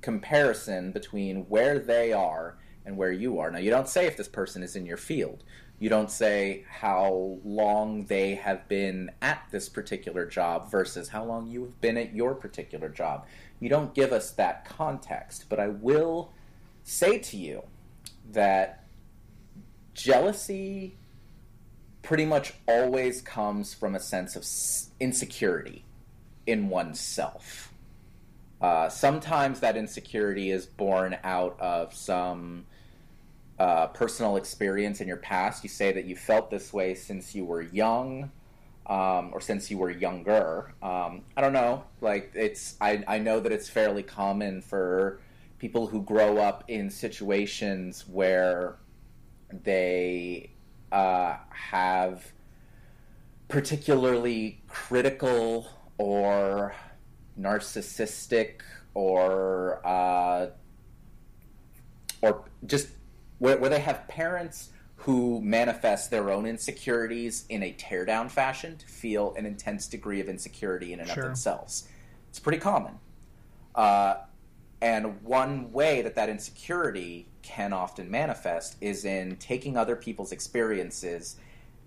[0.01, 3.51] comparison between where they are and where you are.
[3.51, 5.43] Now, you don't say if this person is in your field.
[5.79, 11.47] You don't say how long they have been at this particular job versus how long
[11.47, 13.25] you have been at your particular job.
[13.59, 15.45] You don't give us that context.
[15.49, 16.33] But I will
[16.83, 17.63] say to you
[18.31, 18.85] that
[19.93, 20.97] jealousy
[22.01, 24.45] pretty much always comes from a sense of
[24.99, 25.83] insecurity
[26.47, 27.73] in oneself.
[28.61, 32.65] Uh, sometimes that insecurity is born out of some
[33.57, 35.63] uh, personal experience in your past.
[35.63, 38.31] You say that you felt this way since you were young,
[38.89, 40.73] um, or since you were younger.
[40.81, 41.83] Um, I don't know.
[42.01, 45.21] Like it's, I, I know that it's fairly common for
[45.59, 48.77] people who grow up in situations where
[49.51, 50.49] they
[50.91, 52.31] uh, have
[53.47, 55.67] particularly critical
[55.97, 56.73] or
[57.39, 58.61] narcissistic
[58.93, 60.47] or uh,
[62.21, 62.89] or just
[63.37, 64.69] where, where they have parents
[64.99, 70.27] who manifest their own insecurities in a teardown fashion to feel an intense degree of
[70.27, 71.23] insecurity in and Sure.
[71.23, 71.87] of themselves.
[72.29, 72.99] It's pretty common.
[73.73, 74.15] Uh,
[74.81, 81.37] and one way that that insecurity can often manifest is in taking other people's experiences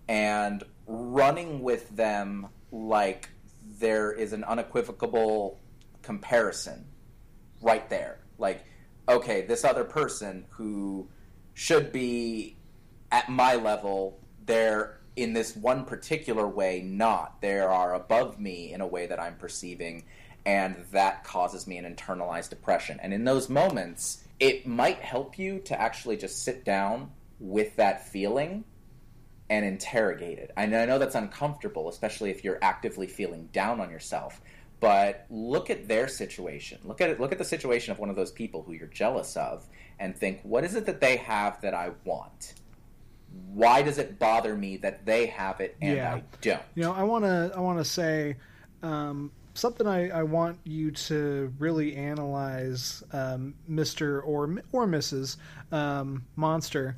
[0.08, 3.28] and running with them like
[3.78, 5.60] there is an unequivocal
[6.02, 6.86] comparison
[7.60, 8.18] right there.
[8.38, 8.64] Like,
[9.08, 11.08] okay, this other person who
[11.54, 12.56] should be
[13.12, 17.40] at my level, they're in this one particular way not.
[17.40, 20.04] They are above me in a way that I'm perceiving,
[20.44, 22.98] and that causes me an internalized depression.
[23.00, 28.08] And in those moments, it might help you to actually just sit down with that
[28.08, 28.64] feeling
[29.50, 30.50] and interrogate it.
[30.56, 34.40] And I know that's uncomfortable, especially if you're actively feeling down on yourself.
[34.82, 36.80] but look at their situation.
[36.82, 37.20] Look at it.
[37.20, 39.64] Look at the situation of one of those people who you're jealous of,
[40.00, 42.54] and think, what is it that they have that I want?
[43.52, 46.14] Why does it bother me that they have it and Yeah.
[46.14, 46.62] I don't?
[46.74, 48.36] You know, I want to I want to say
[48.82, 55.36] um, something I, I want you to really analyze, um, Mister or or Mrs.
[55.70, 56.96] Um, Monster.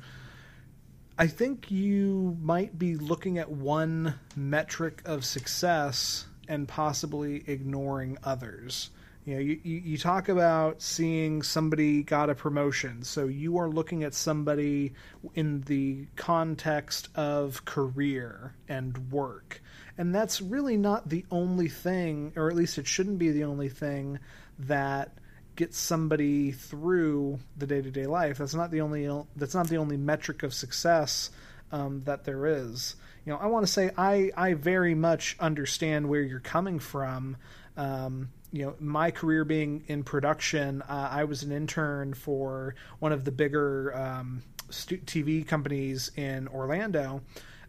[1.17, 8.89] I think you might be looking at one metric of success and possibly ignoring others.
[9.25, 14.03] You know, you, you, talk about seeing somebody got a promotion, so you are looking
[14.03, 14.93] at somebody
[15.33, 19.63] in the context of career and work.
[19.97, 23.67] And that's really not the only thing, or at least it shouldn't be the only
[23.67, 24.19] thing
[24.59, 25.17] that
[25.55, 28.37] gets somebody through the day-to-day life.
[28.37, 31.31] That's not the only that's not the only metric of success
[31.71, 32.95] um, that there is.
[33.25, 37.37] You know, I want to say I I very much understand where you're coming from.
[37.75, 43.11] Um, you know, my career being in production, uh, I was an intern for one
[43.11, 47.21] of the bigger um, TV companies in Orlando.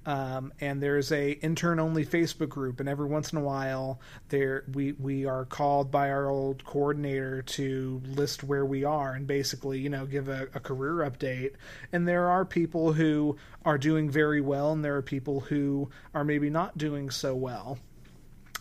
[0.07, 4.63] Um, and there's a intern only Facebook group, and every once in a while, there
[4.73, 9.81] we we are called by our old coordinator to list where we are and basically,
[9.81, 11.55] you know, give a, a career update.
[11.91, 16.23] And there are people who are doing very well, and there are people who are
[16.23, 17.77] maybe not doing so well.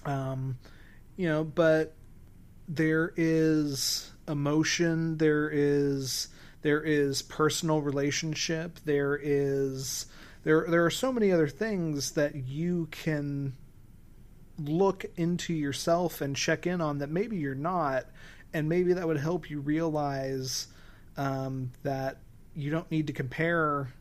[0.04, 0.58] Um,
[1.18, 1.95] you know, but
[2.68, 6.30] there is emotion, there is
[6.62, 10.08] there is personal relationship, there is
[10.44, 13.54] there there are so many other things that you can
[14.58, 18.06] look into yourself and check in on that maybe you're not
[18.54, 20.68] and maybe that would help you realize
[21.18, 22.20] um, that
[22.56, 23.94] you don't need to compare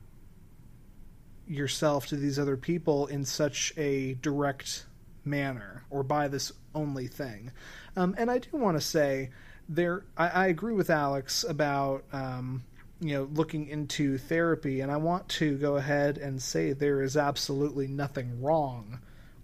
[1.48, 4.86] yourself to these other people in such a direct
[5.24, 7.50] manner or by this only thing.
[7.96, 9.30] Um, and i do want to say
[9.68, 12.64] there I, I agree with alex about um,
[13.00, 17.16] you know looking into therapy and i want to go ahead and say there is
[17.16, 19.00] absolutely nothing wrong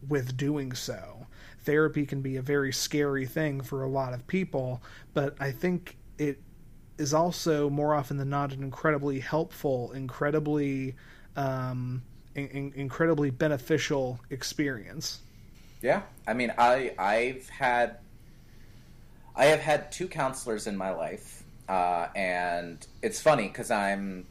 [0.08, 1.26] with doing so.
[1.62, 4.82] Therapy can be a very scary thing for a lot of people
[5.12, 6.40] but i think it
[6.96, 10.96] is also more often than not an incredibly helpful incredibly
[11.36, 12.02] um,
[12.34, 15.20] in, in- incredibly beneficial experience
[15.82, 17.98] Yeah, I mean, I I've had
[19.34, 24.26] I have had two counselors in my life, uh, and it's funny because I'm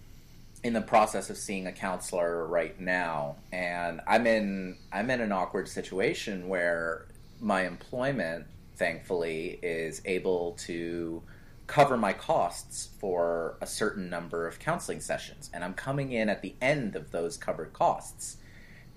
[0.64, 5.32] in the process of seeing a counselor right now, and I'm in I'm in an
[5.32, 7.08] awkward situation where
[7.40, 8.46] my employment,
[8.76, 11.24] thankfully, is able to
[11.66, 16.44] cover my costs for a certain number of counseling sessions, and I'm coming in at
[16.44, 18.38] the end of those covered costs,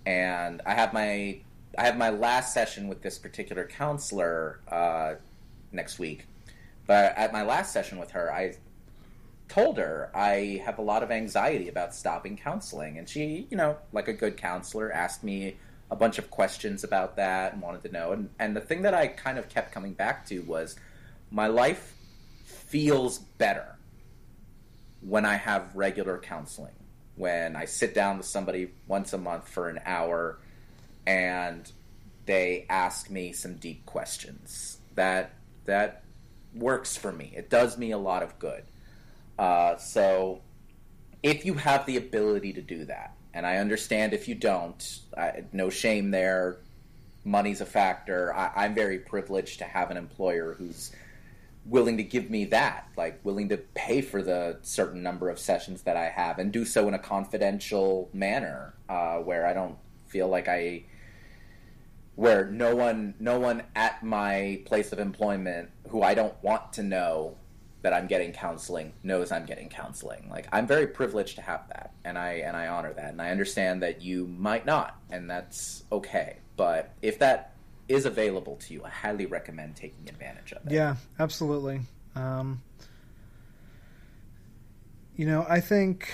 [0.04, 1.40] and I have my
[1.78, 5.14] I have my last session with this particular counselor uh,
[5.70, 6.26] next week.
[6.86, 8.56] But at my last session with her, I
[9.48, 12.98] told her I have a lot of anxiety about stopping counseling.
[12.98, 15.56] And she, you know, like a good counselor, asked me
[15.90, 18.12] a bunch of questions about that and wanted to know.
[18.12, 20.76] And, and the thing that I kind of kept coming back to was
[21.30, 21.94] my life
[22.44, 23.76] feels better
[25.00, 26.72] when I have regular counseling.
[27.16, 30.38] When I sit down with somebody once a month for an hour
[31.06, 31.70] and
[32.26, 34.78] they ask me some deep questions.
[34.94, 35.34] That
[35.64, 36.04] that
[36.54, 37.32] works for me.
[37.34, 38.64] It does me a lot of good.
[39.38, 40.42] Uh, so
[41.22, 45.44] if you have the ability to do that, and I understand if you don't, I,
[45.52, 46.58] no shame there.
[47.24, 48.34] Money's a factor.
[48.34, 50.92] I, I'm very privileged to have an employer who's
[51.64, 55.82] willing to give me that, like willing to pay for the certain number of sessions
[55.82, 59.76] that I have, and do so in a confidential manner, uh, where I don't
[60.08, 60.82] feel like I,
[62.14, 66.82] where no one, no one at my place of employment who I don't want to
[66.82, 67.36] know
[67.82, 70.28] that I'm getting counseling knows I'm getting counseling.
[70.30, 73.30] Like I'm very privileged to have that, and I and I honor that, and I
[73.30, 76.38] understand that you might not, and that's okay.
[76.56, 77.54] But if that
[77.88, 80.72] is available to you, I highly recommend taking advantage of it.
[80.72, 81.80] Yeah, absolutely.
[82.14, 82.62] Um,
[85.16, 86.08] you know, I think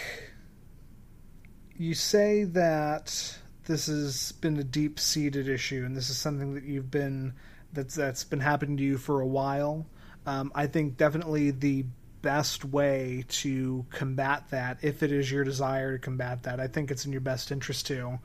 [1.76, 3.38] you say that
[3.68, 7.34] this has been a deep seated issue, and this is something that you've been
[7.72, 9.86] that's that's been happening to you for a while.
[10.26, 11.84] Um, I think definitely the
[12.22, 16.90] best way to combat that, if it is your desire to combat that, I think
[16.90, 18.18] it's in your best interest to,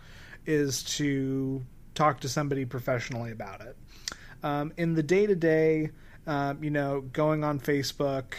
[0.46, 1.62] is to
[1.94, 3.78] talk to somebody professionally about it.
[4.42, 5.92] Um, in the day to day,
[6.26, 8.34] you know, going on Facebook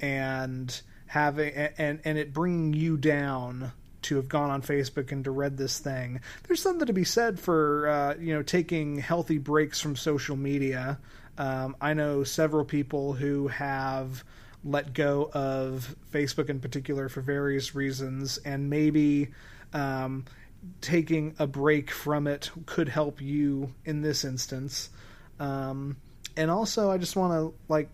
[0.00, 3.72] and having and and it bringing you down
[4.04, 6.20] to have gone on Facebook and to read this thing.
[6.46, 10.98] There's something to be said for uh, you know taking healthy breaks from social media.
[11.36, 14.24] Um, I know several people who have
[14.64, 19.28] let go of Facebook in particular for various reasons, and maybe
[19.72, 20.24] um,
[20.80, 24.90] taking a break from it could help you in this instance.
[25.38, 25.96] Um,
[26.36, 27.88] and also, I just want to like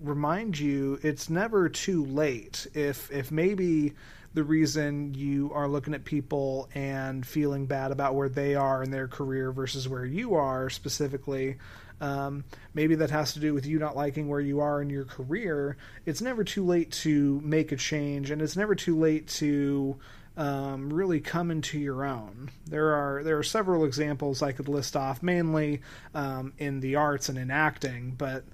[0.00, 2.66] remind you, it's never too late.
[2.74, 3.94] If if maybe
[4.32, 8.90] the reason you are looking at people and feeling bad about where they are in
[8.90, 11.56] their career versus where you are specifically.
[12.00, 15.04] Um, maybe that has to do with you not liking where you are in your
[15.04, 15.76] career.
[16.06, 19.98] It's never too late to make a change, and it's never too late to
[20.36, 22.50] um, really come into your own.
[22.66, 25.82] There are there are several examples I could list off, mainly
[26.14, 28.14] um, in the arts and in acting.
[28.16, 28.44] But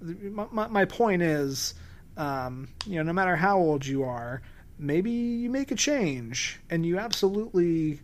[0.00, 1.74] my, my point is,
[2.16, 4.42] um, you know, no matter how old you are,
[4.78, 8.00] maybe you make a change, and you absolutely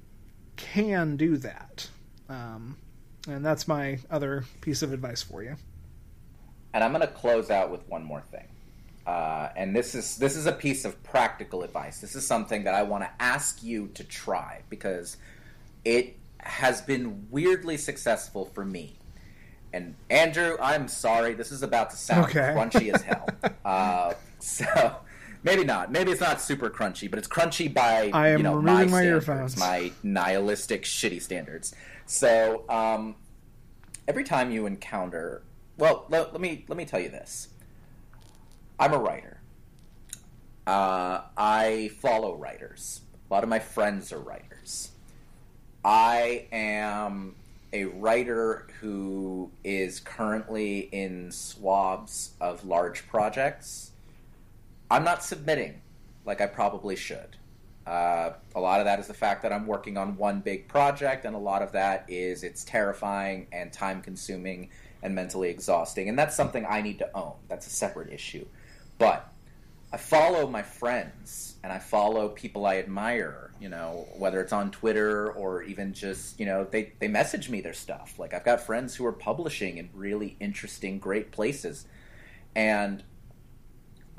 [0.56, 1.88] can do that.
[2.28, 2.76] Um,
[3.28, 5.56] and that's my other piece of advice for you.
[6.74, 8.48] And I'm going to close out with one more thing.
[9.06, 12.00] Uh, and this is this is a piece of practical advice.
[12.00, 15.16] This is something that I want to ask you to try because
[15.84, 18.96] it has been weirdly successful for me.
[19.72, 22.54] And Andrew, I'm sorry, this is about to sound Okay.
[22.54, 23.28] crunchy as hell.
[23.64, 24.96] uh, so
[25.42, 25.90] maybe not.
[25.90, 29.28] Maybe it's not super crunchy, but it's crunchy by I am you know my standards,
[29.28, 29.56] earphones.
[29.56, 31.74] my nihilistic shitty standards.
[32.06, 33.16] So um,
[34.08, 35.42] every time you encounter,
[35.78, 37.48] well, let, let me let me tell you this.
[38.78, 39.40] I'm a writer.
[40.66, 43.00] Uh, I follow writers.
[43.30, 44.90] A lot of my friends are writers.
[45.84, 47.34] I am
[47.72, 53.91] a writer who is currently in swabs of large projects.
[54.92, 55.80] I'm not submitting
[56.26, 57.38] like I probably should.
[57.86, 61.24] Uh, a lot of that is the fact that I'm working on one big project,
[61.24, 64.68] and a lot of that is it's terrifying and time consuming
[65.02, 66.10] and mentally exhausting.
[66.10, 67.32] And that's something I need to own.
[67.48, 68.44] That's a separate issue.
[68.98, 69.32] But
[69.94, 74.70] I follow my friends and I follow people I admire, you know, whether it's on
[74.70, 78.18] Twitter or even just, you know, they, they message me their stuff.
[78.18, 81.86] Like, I've got friends who are publishing in really interesting, great places.
[82.54, 83.02] And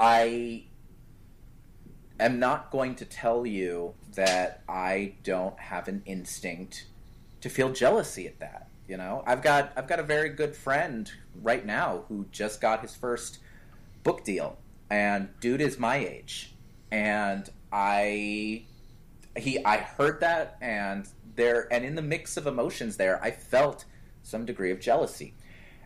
[0.04, 0.66] I
[2.20, 6.88] am not going to tell you that I don't have an instinct
[7.40, 8.68] to feel jealousy at that.
[8.86, 11.10] You know, I've got I've got a very good friend
[11.42, 13.40] right now who just got his first
[14.04, 14.58] book deal,
[14.90, 16.54] and dude is my age,
[16.92, 18.66] and I
[19.38, 21.08] he I heard that and
[21.38, 23.86] there and in the mix of emotions there I felt
[24.22, 25.34] some degree of jealousy.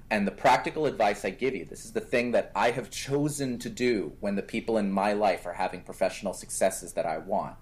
[0.10, 3.60] And the practical advice I give you, this is the thing that I have chosen
[3.60, 7.56] to do when the people in my life are having professional successes that I want,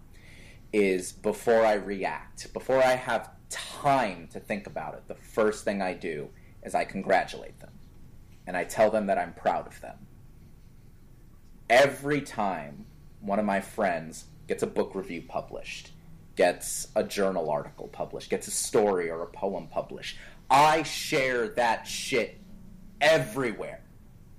[0.71, 5.81] is before I react, before I have time to think about it, the first thing
[5.81, 6.29] I do
[6.63, 7.71] is I congratulate them.
[8.45, 9.97] And I tell them that I'm proud of them.
[11.67, 12.85] Every time
[13.21, 15.91] one of my friends gets a book review published,
[16.35, 20.17] gets a journal article published, gets a story or a poem published,
[20.49, 22.39] I share that shit
[23.01, 23.81] everywhere.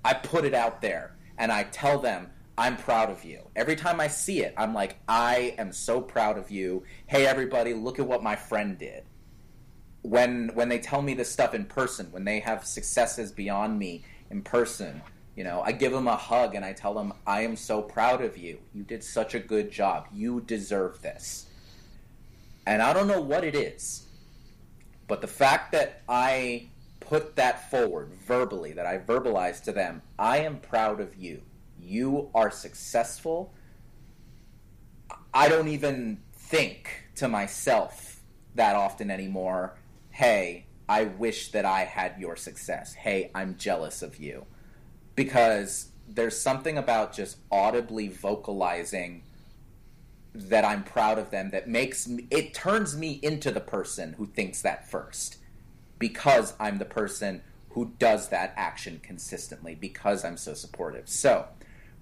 [0.05, 3.43] I put it out there and I tell them I'm proud of you.
[3.55, 6.85] Every time I see it, I'm like, I am so proud of you.
[7.07, 9.05] Hey everybody, look at what my friend did.
[10.03, 14.05] When when they tell me this stuff in person, when they have successes beyond me
[14.31, 15.03] in person,
[15.35, 18.23] you know, I give them a hug and I tell them I am so proud
[18.23, 18.59] of you.
[18.73, 20.07] You did such a good job.
[20.13, 21.47] You deserve this.
[22.67, 24.06] And I don't know what it is.
[25.09, 26.69] But the fact that I
[27.01, 31.43] put that forward verbally, that I verbalized to them, I am proud of you.
[31.81, 33.53] You are successful.
[35.33, 38.21] I don't even think to myself
[38.55, 39.79] that often anymore,
[40.11, 42.95] hey, I wish that I had your success.
[42.95, 44.47] Hey, I'm jealous of you.
[45.15, 49.23] Because there's something about just audibly vocalizing
[50.37, 54.27] that I'm proud of them that makes me, it turns me into the person who
[54.27, 55.39] thinks that first
[55.99, 61.09] because I'm the person who does that action consistently because I'm so supportive.
[61.09, 61.47] So,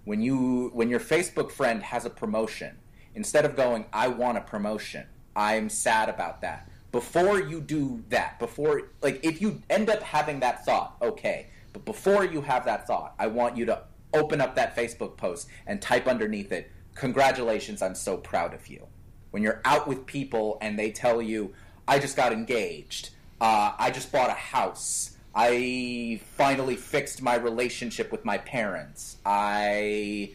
[0.04, 2.76] when you when your Facebook friend has a promotion,
[3.14, 6.70] instead of going I want a promotion, I'm sad about that.
[6.92, 11.84] Before you do that, before like if you end up having that thought, okay, but
[11.84, 13.82] before you have that thought, I want you to
[14.12, 18.86] open up that Facebook post and type underneath it, congratulations, I'm so proud of you.
[19.30, 21.52] When you're out with people and they tell you,
[21.86, 23.10] I just got engaged,
[23.40, 30.34] uh, I just bought a house, I finally fixed my relationship with my parents, I.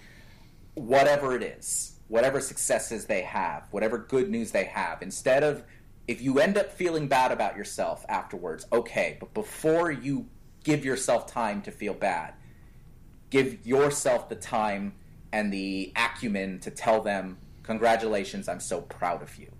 [0.75, 5.63] whatever it is, whatever successes they have, whatever good news they have, instead of.
[6.07, 10.25] If you end up feeling bad about yourself afterwards, okay, but before you
[10.63, 12.33] give yourself time to feel bad.
[13.29, 14.93] Give yourself the time
[15.31, 19.51] and the acumen to tell them, "Congratulations, I'm so proud of you."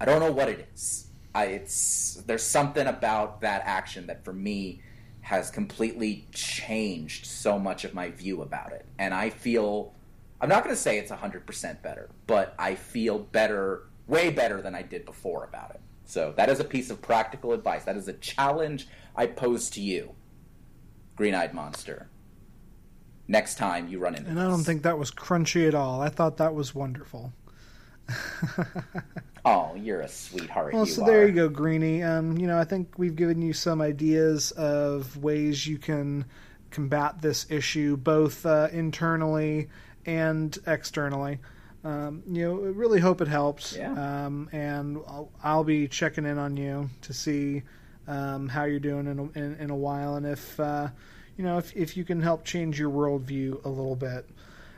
[0.00, 1.06] I don't know what it is.
[1.34, 4.82] I, it's there's something about that action that for me
[5.20, 9.94] has completely changed so much of my view about it, and I feel
[10.40, 14.74] I'm not going to say it's 100% better, but I feel better, way better than
[14.74, 15.80] I did before about it.
[16.06, 17.84] So that is a piece of practical advice.
[17.84, 20.14] That is a challenge I pose to you,
[21.14, 22.08] Green Eyed Monster.
[23.30, 24.66] Next time you run into And I don't this.
[24.66, 26.02] think that was crunchy at all.
[26.02, 27.32] I thought that was wonderful.
[29.42, 30.74] Oh, you're a sweetheart.
[30.74, 31.06] Well, you so are.
[31.06, 32.02] there you go, Greenie.
[32.02, 36.26] Um, you know, I think we've given you some ideas of ways you can
[36.70, 39.70] combat this issue, both uh, internally
[40.04, 41.38] and externally.
[41.84, 43.74] Um, you know, really hope it helps.
[43.74, 43.92] Yeah.
[44.26, 47.62] Um, and I'll, I'll be checking in on you to see
[48.06, 50.88] um, how you're doing in a, in, in a while, and if uh,
[51.36, 54.28] you know if if you can help change your worldview a little bit.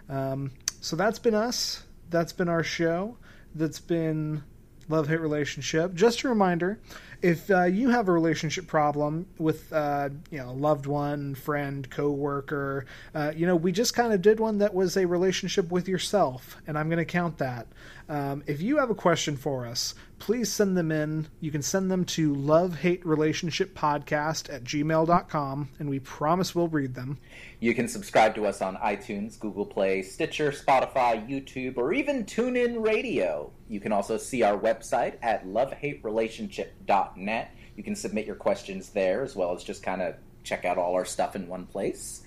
[0.09, 1.83] Um, so that's been us.
[2.11, 3.16] That's been our show.
[3.55, 4.43] That's been
[4.88, 5.94] love hate relationship.
[5.94, 6.78] Just a reminder:
[7.22, 11.88] if uh, you have a relationship problem with uh, you know a loved one, friend,
[11.88, 12.84] coworker,
[13.14, 16.56] uh, you know we just kind of did one that was a relationship with yourself,
[16.66, 17.68] and I'm going to count that.
[18.09, 21.28] Um, if you have a question for us, please send them in.
[21.40, 26.68] You can send them to love hate relationship podcast at gmail.com, and we promise we'll
[26.68, 27.18] read them.
[27.60, 32.84] You can subscribe to us on iTunes, Google Play, Stitcher, Spotify, YouTube, or even TuneIn
[32.84, 33.52] Radio.
[33.73, 37.57] You can also see our website at lovehaterelationship.net.
[37.74, 40.94] You can submit your questions there as well as just kind of check out all
[40.94, 42.23] our stuff in one place.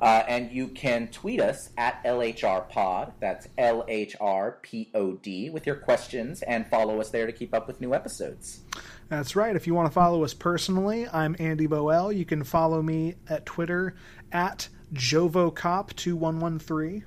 [0.00, 5.50] Uh, and you can tweet us at LHRPod, that's L H R P O D,
[5.50, 8.62] with your questions and follow us there to keep up with new episodes.
[9.08, 9.54] That's right.
[9.54, 12.16] If you want to follow us personally, I'm Andy Boel.
[12.16, 13.94] You can follow me at Twitter
[14.32, 17.04] at JovoCop2113.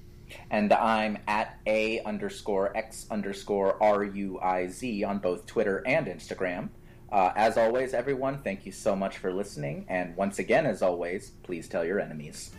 [0.49, 6.07] And I'm at A underscore X underscore R U I Z on both Twitter and
[6.07, 6.69] Instagram.
[7.11, 9.85] Uh, as always, everyone, thank you so much for listening.
[9.89, 12.51] And once again, as always, please tell your enemies.